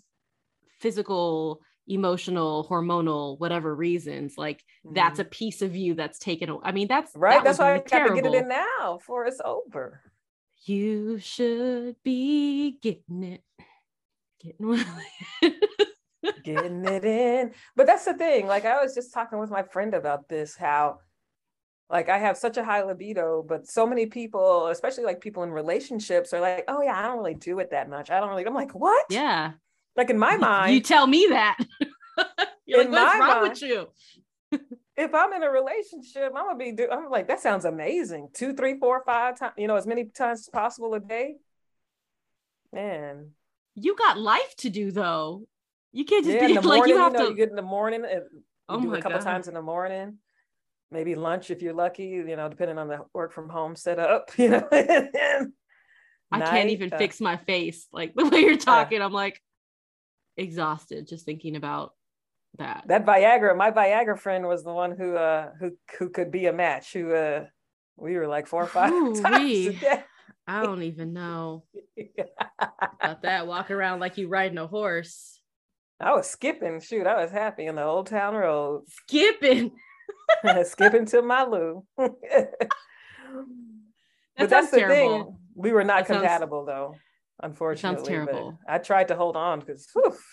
physical 0.79 1.61
emotional 1.87 2.65
hormonal 2.69 3.39
whatever 3.39 3.73
reasons 3.75 4.35
like 4.37 4.63
that's 4.93 5.19
a 5.19 5.25
piece 5.25 5.61
of 5.61 5.75
you 5.75 5.93
that's 5.95 6.19
taken 6.19 6.49
away. 6.49 6.61
I 6.63 6.71
mean, 6.71 6.87
that's 6.87 7.11
Mm-hmm. 7.11 7.19
right. 7.19 7.35
that 7.37 7.43
That's 7.43 7.59
why 7.59 7.73
I 7.73 7.79
be 7.79 7.89
got 7.89 8.07
to 8.07 8.15
get 8.15 8.25
it 8.25 8.33
in 8.33 8.47
now 8.47 8.97
before 8.97 9.25
it's 9.25 9.41
over. 9.43 10.01
You 10.63 11.17
should 11.19 11.95
be 12.03 12.77
getting 12.81 13.23
it. 13.23 13.43
Getting 14.43 14.85
it. 15.41 15.69
getting 16.43 16.85
it 16.85 17.03
in. 17.05 17.51
But 17.75 17.87
that's 17.87 18.05
the 18.05 18.13
thing. 18.13 18.45
Like 18.47 18.65
I 18.65 18.81
was 18.81 18.93
just 18.93 19.13
talking 19.13 19.39
with 19.39 19.49
my 19.49 19.63
friend 19.63 19.93
about 19.93 20.29
this, 20.29 20.55
how 20.55 20.99
like 21.89 22.09
I 22.09 22.19
have 22.19 22.37
such 22.37 22.57
a 22.57 22.63
high 22.63 22.83
libido, 22.83 23.43
but 23.47 23.67
so 23.67 23.85
many 23.87 24.05
people, 24.05 24.67
especially 24.67 25.03
like 25.03 25.19
people 25.19 25.43
in 25.43 25.51
relationships, 25.51 26.33
are 26.33 26.39
like, 26.39 26.63
"Oh 26.67 26.81
yeah, 26.81 26.97
I 26.97 27.07
don't 27.07 27.17
really 27.17 27.33
do 27.33 27.59
it 27.59 27.71
that 27.71 27.89
much. 27.89 28.09
I 28.11 28.19
don't 28.19 28.29
really." 28.29 28.45
I'm 28.45 28.53
like, 28.53 28.73
"What?" 28.73 29.05
yeah. 29.09 29.53
Like 29.97 30.09
in 30.09 30.17
my 30.17 30.37
mind, 30.37 30.73
You 30.73 30.79
tell 30.79 31.05
me 31.05 31.27
that. 31.31 31.57
You're 32.65 32.83
In 32.83 32.91
like, 32.91 33.01
what's 33.03 33.19
wrong 33.19 33.41
mind- 33.41 33.49
with 33.49 33.61
you? 33.61 33.87
if 35.01 35.13
I'm 35.15 35.33
in 35.33 35.43
a 35.43 35.49
relationship, 35.49 36.33
I'm 36.35 36.45
gonna 36.45 36.57
be. 36.57 36.71
Do- 36.71 36.89
I'm 36.91 37.09
like, 37.09 37.27
that 37.27 37.39
sounds 37.39 37.65
amazing. 37.65 38.29
Two, 38.33 38.53
three, 38.53 38.77
four, 38.79 39.03
five 39.05 39.37
times. 39.39 39.53
You 39.57 39.67
know, 39.67 39.75
as 39.75 39.87
many 39.87 40.05
times 40.05 40.41
as 40.41 40.49
possible 40.49 40.93
a 40.93 40.99
day. 40.99 41.35
Man, 42.73 43.31
You 43.75 43.95
got 43.95 44.17
life 44.17 44.55
to 44.59 44.69
do 44.69 44.91
though. 44.91 45.45
You 45.91 46.05
can't 46.05 46.23
just 46.23 46.35
yeah. 46.35 46.47
be 46.47 46.55
In 46.55 46.61
the 46.61 46.67
like 46.67 46.77
morning, 46.77 46.89
you 46.89 46.95
you, 46.95 47.01
have 47.03 47.13
know, 47.13 47.23
to. 47.25 47.29
you 47.31 47.35
get 47.35 47.49
in 47.49 47.55
the 47.55 47.61
morning. 47.61 48.01
You 48.09 48.21
oh 48.69 48.79
do 48.79 48.87
my 48.89 48.99
a 48.99 49.01
couple 49.01 49.17
god. 49.19 49.25
times 49.25 49.47
in 49.47 49.53
the 49.53 49.61
morning. 49.61 50.17
Maybe 50.89 51.15
lunch 51.15 51.51
if 51.51 51.61
you're 51.61 51.73
lucky. 51.73 52.05
You 52.05 52.35
know, 52.35 52.47
depending 52.47 52.77
on 52.77 52.87
the 52.87 52.99
work 53.13 53.33
from 53.33 53.49
home 53.49 53.75
setup. 53.75 54.31
You 54.37 54.49
know. 54.49 54.67
I 56.33 56.39
can't 56.39 56.69
even 56.69 56.93
uh, 56.93 56.97
fix 56.97 57.19
my 57.19 57.35
face. 57.35 57.87
Like 57.91 58.13
the 58.15 58.25
way 58.29 58.39
you're 58.39 58.57
talking, 58.57 59.01
I'm 59.01 59.11
like 59.11 59.41
exhausted 60.37 61.07
just 61.07 61.25
thinking 61.25 61.57
about 61.57 61.93
that. 62.57 62.83
that 62.87 63.05
Viagra. 63.05 63.55
My 63.55 63.71
Viagra 63.71 64.17
friend 64.19 64.47
was 64.47 64.63
the 64.63 64.73
one 64.73 64.91
who 64.97 65.15
uh 65.15 65.51
who 65.59 65.71
who 65.99 66.09
could 66.09 66.31
be 66.31 66.45
a 66.47 66.53
match. 66.53 66.93
Who 66.93 67.13
uh 67.13 67.45
we 67.97 68.15
were 68.17 68.27
like 68.27 68.47
four 68.47 68.63
or 68.63 68.67
five 68.67 68.91
times 69.21 69.21
Ooh-wee. 69.21 69.69
day. 69.79 70.03
I 70.47 70.63
don't 70.63 70.83
even 70.83 71.13
know 71.13 71.63
about 72.99 73.21
that. 73.21 73.47
Walk 73.47 73.71
around 73.71 73.99
like 73.99 74.17
you 74.17 74.27
riding 74.27 74.57
a 74.57 74.67
horse. 74.67 75.39
I 75.99 76.13
was 76.13 76.27
skipping. 76.29 76.81
Shoot, 76.81 77.05
I 77.05 77.21
was 77.21 77.31
happy 77.31 77.67
in 77.67 77.75
the 77.75 77.83
old 77.83 78.07
town 78.07 78.33
road, 78.35 78.85
Skipping. 78.87 79.71
skipping 80.63 81.05
to 81.05 81.21
my 81.21 81.43
loo. 81.45 81.85
but 81.97 82.09
that's 84.49 84.71
the 84.71 84.77
terrible. 84.79 85.23
thing. 85.25 85.37
We 85.55 85.71
were 85.71 85.83
not 85.83 85.99
That 85.99 86.07
sounds- 86.07 86.21
compatible 86.21 86.65
though, 86.65 86.95
unfortunately. 87.43 88.01
but 88.03 88.07
terrible. 88.09 88.59
I 88.67 88.77
tried 88.77 89.07
to 89.09 89.15
hold 89.15 89.35
on 89.35 89.59
because, 89.59 89.87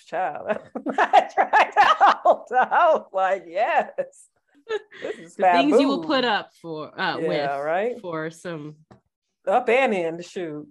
child, 0.07 0.49
I 0.99 1.29
tried 1.35 1.71
to 1.73 1.85
hold 2.23 2.49
on. 2.53 3.05
Like, 3.13 3.45
yes, 3.47 3.91
this 5.03 5.17
is 5.19 5.35
The 5.37 5.43
things 5.53 5.81
you 5.81 5.89
will 5.89 6.05
put 6.05 6.25
up 6.25 6.51
for 6.61 6.89
uh 6.99 7.19
Yeah, 7.19 7.29
with 7.29 7.65
right. 7.65 8.01
for 8.01 8.31
some 8.31 8.77
Up 9.47 9.69
and 9.69 9.95
in, 9.95 10.23
shoot. 10.23 10.69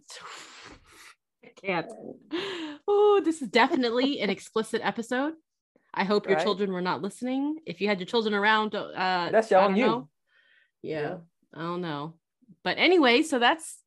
I 1.44 1.50
can't. 1.66 1.88
Oh, 2.88 3.22
this 3.24 3.42
is 3.42 3.50
definitely 3.50 4.20
an 4.22 4.30
explicit 4.30 4.82
episode. 4.84 5.34
I 5.94 6.04
hope 6.04 6.28
your 6.28 6.36
Right. 6.36 6.44
children 6.44 6.72
were 6.72 6.82
not 6.82 7.02
listening. 7.02 7.58
If 7.66 7.82
you 7.82 7.88
had 7.88 8.00
your 8.00 8.06
children 8.06 8.34
around, 8.36 8.76
uh, 8.76 9.30
That's 9.32 9.50
don't 9.50 9.76
you. 9.76 10.08
Yeah, 10.84 11.00
Yeah. 11.02 11.18
I 11.56 11.62
don't 11.62 11.82
know. 11.82 12.14
But 12.64 12.78
anyway, 12.78 13.24
so 13.24 13.40
that's 13.40 13.80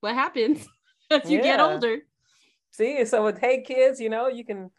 what 0.00 0.14
happens 0.14 0.68
as 1.24 1.30
you 1.30 1.42
get 1.42 1.60
older. 1.60 1.98
See, 2.70 3.04
so 3.04 3.24
with 3.24 3.38
hey 3.38 3.62
kids, 3.62 4.00
you 4.00 4.10
know, 4.10 4.28
you 4.28 4.44
can 4.44 4.70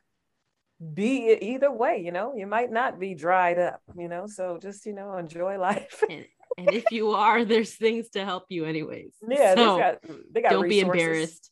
be 0.93 1.33
either 1.33 1.71
way, 1.71 2.01
you 2.03 2.11
know, 2.11 2.33
you 2.35 2.47
might 2.47 2.71
not 2.71 2.99
be 2.99 3.13
dried 3.13 3.59
up, 3.59 3.81
you 3.97 4.07
know, 4.07 4.27
so 4.27 4.57
just, 4.61 4.85
you 4.85 4.93
know, 4.93 5.17
enjoy 5.17 5.57
life. 5.57 6.03
And, 6.09 6.25
and 6.57 6.75
if 6.75 6.91
you 6.91 7.11
are, 7.11 7.45
there's 7.45 7.75
things 7.75 8.09
to 8.11 8.25
help 8.25 8.45
you, 8.49 8.65
anyways. 8.65 9.13
yeah, 9.29 9.55
So 9.55 9.75
they 9.75 9.81
got, 9.81 9.97
they 10.33 10.41
got 10.41 10.49
don't 10.49 10.67
be 10.69 10.81
embarrassed. 10.81 11.51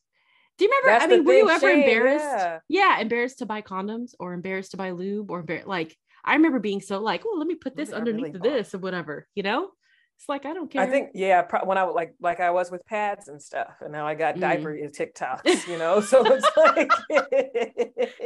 Do 0.58 0.66
you 0.66 0.72
remember? 0.72 1.00
That's 1.00 1.06
I 1.06 1.16
mean, 1.16 1.26
were 1.26 1.34
you 1.34 1.50
ever 1.50 1.68
shame, 1.68 1.80
embarrassed? 1.80 2.26
yeah. 2.26 2.60
Yeah. 2.68 3.00
embarrassed 3.00 3.40
to 3.40 3.46
buy 3.46 3.62
condoms 3.62 4.16
or 4.20 4.34
embarrassed 4.34 4.72
to 4.72 4.78
buy 4.78 4.92
lube 4.92 5.32
or 5.32 5.44
embar- 5.44 5.66
like 5.66 5.96
I 6.26 6.34
remember 6.34 6.60
being 6.60 6.82
so 6.82 7.00
like, 7.00 7.24
oh, 7.26 7.36
let 7.38 7.48
me 7.48 7.56
put 7.56 7.78
this 7.78 7.92
underneath 7.94 8.34
really 8.34 8.40
this 8.40 8.76
or 8.76 8.80
whatever, 8.80 9.28
you 9.34 9.44
know? 9.44 9.70
It's 10.20 10.28
like 10.28 10.46
I 10.48 10.54
don't 10.54 10.70
care. 10.72 10.82
I 10.82 10.88
think 10.88 11.12
yeah, 11.14 11.44
pro- 11.44 11.64
when 11.66 11.78
I 11.78 11.84
was 11.84 11.94
like 11.96 12.16
like 12.20 12.40
I 12.40 12.50
was 12.50 12.72
with 12.72 12.84
pads 12.88 13.28
and 13.28 13.40
stuff, 13.42 13.74
and 13.82 13.92
now 13.92 14.08
I 14.08 14.16
got 14.16 14.36
Mm. 14.36 14.40
diaper 14.42 14.74
TikToks, 15.00 15.68
you 15.68 15.78
know. 15.78 16.02
So 16.02 16.24
it's 16.26 16.50
like 16.58 16.92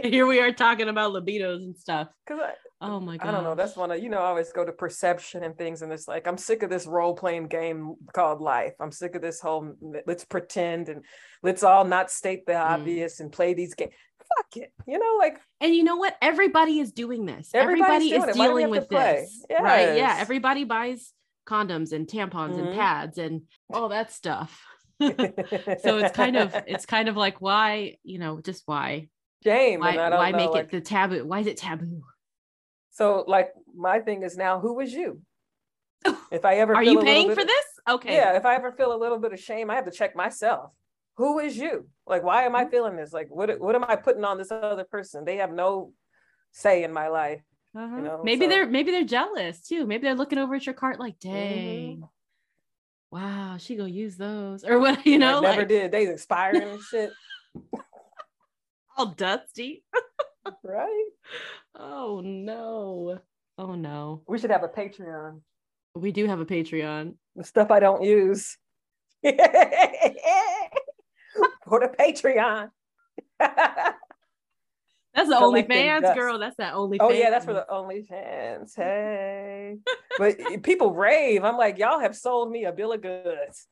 here 0.04 0.25
we 0.25 0.39
are 0.39 0.51
talking 0.54 0.88
about 0.89 1.13
libidos 1.13 1.58
and 1.58 1.75
stuff. 1.75 2.08
because 2.25 2.41
I, 2.43 2.51
Oh 2.84 2.99
my 2.99 3.15
god. 3.17 3.27
I 3.27 3.32
don't 3.32 3.43
know. 3.43 3.54
That's 3.54 3.75
one 3.75 3.91
of 3.91 4.01
you 4.01 4.10
know. 4.10 4.17
I 4.19 4.25
always 4.27 4.51
go 4.51 4.65
to 4.65 4.71
perception 4.71 5.43
and 5.43 5.56
things, 5.58 5.82
and 5.84 5.91
it's 5.91 6.08
like 6.08 6.27
I'm 6.27 6.38
sick 6.38 6.63
of 6.63 6.69
this 6.69 6.88
role 6.88 7.13
playing 7.15 7.47
game 7.47 7.95
called 8.13 8.41
life. 8.41 8.73
I'm 8.80 8.91
sick 8.91 9.13
of 9.15 9.21
this 9.21 9.39
whole 9.39 9.73
let's 10.08 10.25
pretend 10.25 10.89
and 10.89 11.04
let's 11.43 11.62
all 11.63 11.86
not 11.86 12.10
state 12.10 12.45
the 12.45 12.54
Mm. 12.54 12.69
obvious 12.71 13.19
and 13.19 13.32
play 13.32 13.54
these 13.54 13.73
games. 13.75 13.91
Fuck 14.38 14.56
it, 14.63 14.71
you 14.88 14.97
know, 14.97 15.17
like 15.19 15.38
And 15.60 15.75
you 15.75 15.84
know 15.84 15.97
what? 15.97 16.15
Everybody 16.21 16.80
is 16.80 16.91
doing 16.93 17.25
this. 17.25 17.51
Everybody 17.54 18.12
is 18.13 18.23
it. 18.23 18.36
Why 18.38 18.47
do 18.47 18.54
we 18.54 18.62
dealing 18.62 18.69
with 18.69 18.88
this. 18.89 19.45
Right. 19.60 19.97
Yeah. 19.97 20.15
Everybody 20.19 20.63
buys 20.63 21.13
condoms 21.45 21.91
and 21.91 22.08
tampons 22.08 22.56
Mhm. 22.56 22.60
and 22.67 22.73
pads 22.75 23.17
and 23.17 23.41
all 23.73 23.89
that 23.89 24.12
stuff. 24.12 24.63
so 25.01 25.97
it's 25.97 26.15
kind 26.15 26.36
of 26.38 26.54
it's 26.67 26.86
kind 26.86 27.10
of 27.10 27.17
like 27.17 27.41
why, 27.41 27.97
you 28.04 28.19
know, 28.19 28.39
just 28.41 28.63
why? 28.65 29.08
shame. 29.43 29.80
Why 29.80 29.91
and 29.91 29.99
I 30.01 30.10
don't 30.10 30.19
why 30.19 30.32
know, 30.32 30.38
make 30.38 30.49
like- 30.51 30.65
it 30.65 30.71
the 30.71 30.82
taboo? 30.82 31.25
Why 31.25 31.39
is 31.39 31.47
it 31.47 31.58
taboo? 31.58 32.04
So 32.91 33.23
like 33.27 33.51
my 33.75 33.99
thing 33.99 34.23
is 34.23 34.38
now, 34.38 34.60
who 34.60 34.73
was 34.75 34.93
you? 34.93 35.21
If 36.32 36.45
I 36.45 36.56
ever 36.58 36.75
Are 36.75 36.84
you 36.84 36.99
paying 36.99 37.34
for 37.34 37.41
of- 37.41 37.47
this? 37.47 37.65
Okay. 37.89 38.13
Yeah, 38.15 38.38
if 38.38 38.45
I 38.45 38.56
ever 38.56 38.71
feel 38.71 38.93
a 38.93 38.97
little 39.04 39.17
bit 39.17 39.34
of 39.34 39.39
shame, 39.39 39.69
I 39.71 39.75
have 39.75 39.86
to 39.86 39.91
check 39.91 40.15
myself. 40.15 40.71
Who 41.17 41.39
is 41.39 41.58
you? 41.58 41.88
Like, 42.08 42.23
why 42.23 42.43
am 42.43 42.56
I 42.56 42.62
Mm-hmm. 42.63 42.71
feeling 42.71 42.95
this? 42.95 43.12
Like, 43.13 43.27
what 43.30 43.60
what 43.60 43.75
am 43.75 43.84
I 43.84 43.95
putting 43.95 44.23
on 44.23 44.38
this 44.38 44.51
other 44.51 44.84
person? 44.86 45.25
They 45.25 45.38
have 45.38 45.51
no 45.51 45.93
say 46.51 46.84
in 46.84 46.93
my 46.93 47.08
life. 47.08 47.41
Uh-huh. 47.75 47.99
know, 48.01 48.21
maybe 48.23 48.45
so- 48.45 48.49
they're 48.49 48.67
maybe 48.67 48.91
they're 48.91 49.03
jealous 49.05 49.62
too. 49.62 49.86
Maybe 49.88 50.03
they're 50.03 50.15
looking 50.15 50.38
over 50.39 50.55
at 50.55 50.65
your 50.65 50.75
cart 50.75 50.99
like, 50.99 51.17
Mm-hmm. 51.19 51.34
dang, 51.34 52.03
wow, 53.12 53.57
she 53.57 53.75
gonna 53.75 53.89
use 53.89 54.17
those 54.17 54.63
or 54.67 54.79
what? 54.79 55.05
You 55.05 55.15
I 55.15 55.17
know, 55.17 55.39
never 55.41 55.60
like 55.62 55.67
did. 55.69 55.91
They 55.91 56.07
expiring 56.07 56.62
and 56.63 56.81
shit, 56.89 57.12
all 58.97 59.07
dusty. 59.07 59.84
right? 60.63 61.05
Oh 61.75 62.21
no. 62.23 63.19
Oh 63.57 63.75
no. 63.75 64.21
We 64.27 64.38
should 64.39 64.51
have 64.51 64.63
a 64.63 64.67
Patreon. 64.67 65.39
We 65.95 66.12
do 66.12 66.25
have 66.25 66.39
a 66.39 66.45
Patreon. 66.45 67.15
The 67.36 67.43
stuff 67.43 67.69
I 67.71 67.79
don't 67.79 68.03
use. 68.03 68.57
For 69.23 69.31
the 71.79 71.88
Patreon. 71.99 72.69
That's 75.13 75.28
the 75.28 75.38
Collecting 75.38 75.78
OnlyFans, 75.78 76.02
dust. 76.02 76.17
girl. 76.17 76.39
That's 76.39 76.56
that 76.58 76.74
OnlyFans. 76.74 76.97
Oh 77.02 77.12
yeah, 77.12 77.30
that's 77.30 77.45
for 77.45 77.54
the 77.54 77.65
OnlyFans. 77.69 78.76
Hey, 78.76 79.78
but 80.17 80.63
people 80.63 80.93
rave. 80.93 81.43
I'm 81.43 81.58
like, 81.58 81.78
y'all 81.78 82.00
have 82.00 82.15
sold 82.15 82.50
me 82.50 82.65
a 82.65 82.71
bill 82.71 82.93
of 82.93 83.02
goods. 83.02 83.67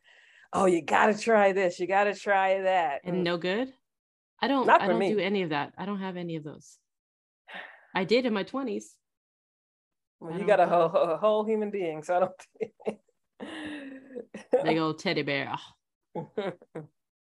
Oh, 0.52 0.66
you 0.66 0.82
gotta 0.82 1.18
try 1.18 1.54
this. 1.54 1.80
You 1.80 1.88
gotta 1.88 2.14
try 2.14 2.62
that. 2.64 3.02
and 3.04 3.24
no 3.24 3.38
mm. 3.38 3.42
good. 3.42 3.74
I 4.42 4.48
don't. 4.48 4.68
Not 4.68 4.82
I 4.82 4.88
don't 4.88 5.00
me. 5.00 5.14
do 5.14 5.20
any 5.20 5.44
of 5.44 5.52
that. 5.52 5.74
I 5.78 5.86
don't 5.86 6.00
have 6.00 6.18
any 6.18 6.36
of 6.36 6.44
those. 6.44 6.78
I 7.96 8.04
did 8.04 8.26
in 8.26 8.34
my 8.34 8.44
twenties. 8.44 8.96
Well, 10.20 10.38
you 10.38 10.46
got 10.46 10.60
a 10.60 10.68
whole, 10.68 10.88
a 10.88 11.18
whole 11.18 11.46
human 11.46 11.72
being, 11.72 12.04
so 12.04 12.18
I 12.18 12.20
don't. 12.20 13.00
Big 14.66 14.78
old 14.78 15.00
teddy 15.00 15.22
bear. 15.22 15.56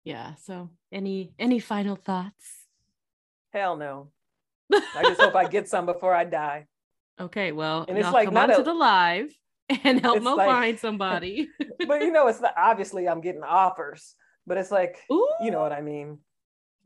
Yeah. 0.04 0.34
So, 0.36 0.72
any 0.92 1.34
any 1.38 1.60
final 1.60 1.96
thoughts? 1.96 2.61
Hell 3.54 3.76
no. 3.78 4.12
I 4.74 5.02
just 5.04 5.20
hope 5.20 5.36
I 5.36 5.48
get 5.48 5.68
some 5.68 5.86
before 5.86 6.14
I 6.16 6.24
die. 6.24 6.68
Okay. 7.20 7.52
Well, 7.52 7.86
And 7.88 7.98
it's 7.98 8.10
like 8.12 8.26
come 8.28 8.34
not 8.34 8.50
on 8.52 8.58
to 8.58 8.64
the 8.64 8.74
live 8.74 9.34
and 9.84 10.00
help 10.02 10.22
Mo 10.22 10.36
like- 10.36 10.48
find 10.50 10.80
somebody. 10.80 11.50
But 11.88 12.02
you 12.02 12.12
know, 12.12 12.28
it's 12.28 12.40
not 12.40 12.54
obviously 12.58 13.08
I'm 13.10 13.22
getting 13.22 13.44
offers, 13.44 14.16
but 14.46 14.58
it's 14.58 14.72
like 14.72 14.98
Ooh. 15.12 15.28
you 15.42 15.50
know 15.52 15.60
what 15.62 15.72
I 15.74 15.82
mean. 15.82 16.20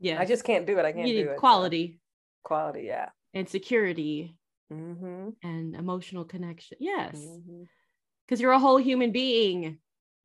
Yeah. 0.00 0.18
I 0.20 0.24
just 0.24 0.42
can't 0.44 0.66
do 0.66 0.78
it. 0.78 0.84
I 0.84 0.92
can't 0.92 1.06
do 1.06 1.18
it. 1.30 1.34
so- 1.34 1.40
quality 1.40 2.00
Quality, 2.42 2.82
yeah. 2.86 3.10
and 3.34 3.48
security 3.48 4.36
Mm-hmm. 4.72 5.28
and 5.44 5.76
emotional 5.76 6.24
connection. 6.24 6.78
Yes. 6.80 7.14
Mm-hmm. 7.16 7.62
Because 8.26 8.40
you're 8.40 8.50
a 8.52 8.58
whole 8.58 8.78
human 8.78 9.12
being. 9.12 9.78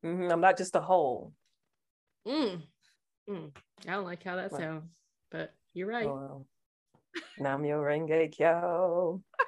hmm 0.04 0.30
I'm 0.32 0.42
not 0.42 0.58
just 0.58 0.76
a 0.76 0.82
whole. 0.82 1.34
Mm. 2.28 2.62
Mm. 3.30 3.52
I 3.88 3.92
don't 3.92 4.04
like 4.06 4.24
how 4.24 4.38
that 4.38 4.50
sounds, 4.52 4.86
but 5.30 5.54
you're 5.74 5.88
right. 5.88 6.06
Oh. 6.06 6.46
Nam 7.40 7.64
Myoho 7.64 7.84
Renge 7.84 8.32
Kyo. 8.32 9.22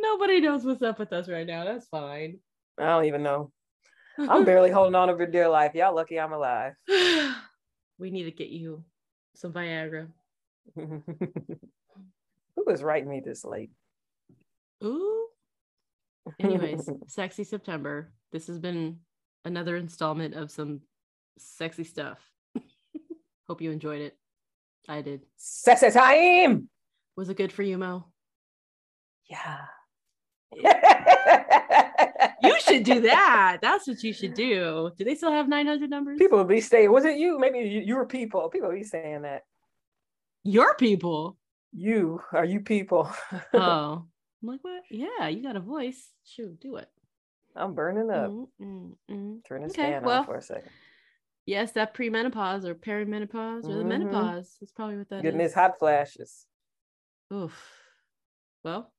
Nobody 0.00 0.40
knows 0.40 0.64
what's 0.64 0.82
up 0.82 0.98
with 0.98 1.12
us 1.12 1.28
right 1.28 1.46
now. 1.46 1.64
That's 1.64 1.88
fine. 1.88 2.38
I 2.78 2.86
don't 2.86 3.06
even 3.06 3.22
know. 3.22 3.50
I'm 4.18 4.44
barely 4.44 4.70
holding 4.70 4.94
on 4.94 5.16
for 5.16 5.26
dear 5.26 5.48
life. 5.48 5.74
Y'all 5.74 5.94
lucky 5.94 6.18
I'm 6.18 6.32
alive. 6.32 6.74
we 7.98 8.10
need 8.10 8.24
to 8.24 8.30
get 8.30 8.48
you 8.48 8.84
some 9.34 9.52
Viagra. 9.52 10.08
Who 10.76 11.02
is 12.68 12.82
writing 12.82 13.08
me 13.08 13.22
this 13.24 13.44
late? 13.44 13.70
Ooh. 14.84 15.26
Anyways, 16.40 16.88
sexy 17.06 17.44
September. 17.44 18.12
This 18.32 18.48
has 18.48 18.58
been 18.58 18.98
another 19.44 19.76
installment 19.76 20.34
of 20.34 20.50
some 20.50 20.80
sexy 21.38 21.84
stuff. 21.84 22.18
Hope 23.48 23.62
you 23.62 23.70
enjoyed 23.70 24.00
it. 24.02 24.16
I 24.88 25.02
did. 25.02 25.22
Sexy 25.36 25.90
time. 25.90 26.68
Was 27.16 27.28
it 27.28 27.36
good 27.36 27.52
for 27.52 27.62
you, 27.62 27.78
Mo? 27.78 28.04
Yeah. 29.28 29.58
You 32.42 32.58
should 32.60 32.84
do 32.84 33.00
that. 33.02 33.58
That's 33.60 33.86
what 33.88 34.02
you 34.02 34.12
should 34.12 34.34
do. 34.34 34.90
Do 34.96 35.04
they 35.04 35.14
still 35.14 35.32
have 35.32 35.48
900 35.48 35.90
numbers? 35.90 36.18
People 36.18 36.44
be 36.44 36.60
saying, 36.60 36.90
was 36.92 37.04
it 37.04 37.18
you? 37.18 37.38
Maybe 37.38 37.58
you, 37.58 37.80
your 37.80 38.06
people. 38.06 38.48
People 38.48 38.70
be 38.70 38.84
saying 38.84 39.22
that. 39.22 39.42
Your 40.44 40.74
people. 40.76 41.36
You 41.72 42.20
are 42.32 42.44
you 42.44 42.60
people. 42.60 43.10
Oh. 43.52 44.04
I'm 44.40 44.48
like, 44.48 44.60
what? 44.62 44.82
Yeah, 44.88 45.26
you 45.28 45.42
got 45.42 45.56
a 45.56 45.60
voice. 45.60 46.10
Shoot, 46.24 46.60
do 46.60 46.76
it. 46.76 46.88
I'm 47.56 47.74
burning 47.74 48.08
up. 48.08 48.30
Mm, 48.30 48.46
mm, 48.62 48.92
mm. 49.10 49.44
Turn 49.44 49.62
this 49.64 49.72
Okay, 49.72 49.90
fan 49.90 50.04
well, 50.04 50.20
on 50.20 50.26
for 50.26 50.36
a 50.36 50.42
second. 50.42 50.70
Yes, 51.48 51.72
that 51.72 51.94
premenopause 51.94 52.64
or 52.66 52.74
perimenopause 52.74 53.64
or 53.64 53.74
the 53.76 53.82
Mhm. 53.82 53.86
menopause. 53.86 54.58
is 54.60 54.70
probably 54.70 54.98
what 54.98 55.08
that 55.08 55.16
is. 55.16 55.22
Getting 55.22 55.38
these 55.40 55.54
hot 55.54 55.78
flashes. 55.78 56.46
Oof. 57.32 57.74
Well, 58.62 58.92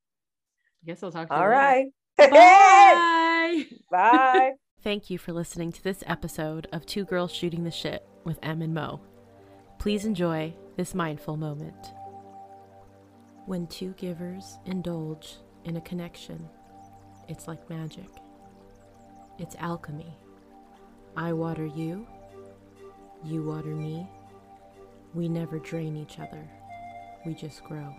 I 0.81 0.85
guess 0.87 1.03
I'll 1.03 1.11
talk 1.11 1.27
to 1.29 1.35
you 1.35 1.39
All 1.39 1.47
later. 1.47 1.59
right. 1.61 1.93
Bye. 2.17 3.65
Bye. 3.91 4.53
Thank 4.81 5.11
you 5.11 5.19
for 5.19 5.31
listening 5.31 5.71
to 5.73 5.83
this 5.83 6.03
episode 6.07 6.67
of 6.71 6.87
Two 6.87 7.05
Girls 7.05 7.31
Shooting 7.31 7.65
the 7.65 7.69
Shit 7.71 8.03
with 8.23 8.39
Em 8.41 8.63
and 8.63 8.73
Mo. 8.73 8.99
Please 9.77 10.03
enjoy 10.05 10.51
this 10.75 10.95
mindful 10.95 11.37
moment. 11.37 11.93
When 13.45 13.67
two 13.67 13.93
givers 13.93 14.57
indulge 14.65 15.37
in 15.65 15.75
a 15.77 15.81
connection, 15.81 16.49
it's 17.27 17.47
like 17.47 17.69
magic. 17.69 18.09
It's 19.37 19.55
alchemy. 19.57 20.17
I 21.15 21.33
water 21.33 21.67
you, 21.67 22.07
you 23.23 23.43
water 23.43 23.75
me. 23.75 24.07
We 25.13 25.27
never 25.27 25.59
drain 25.59 25.95
each 25.97 26.19
other, 26.19 26.47
we 27.25 27.33
just 27.33 27.63
grow. 27.63 27.93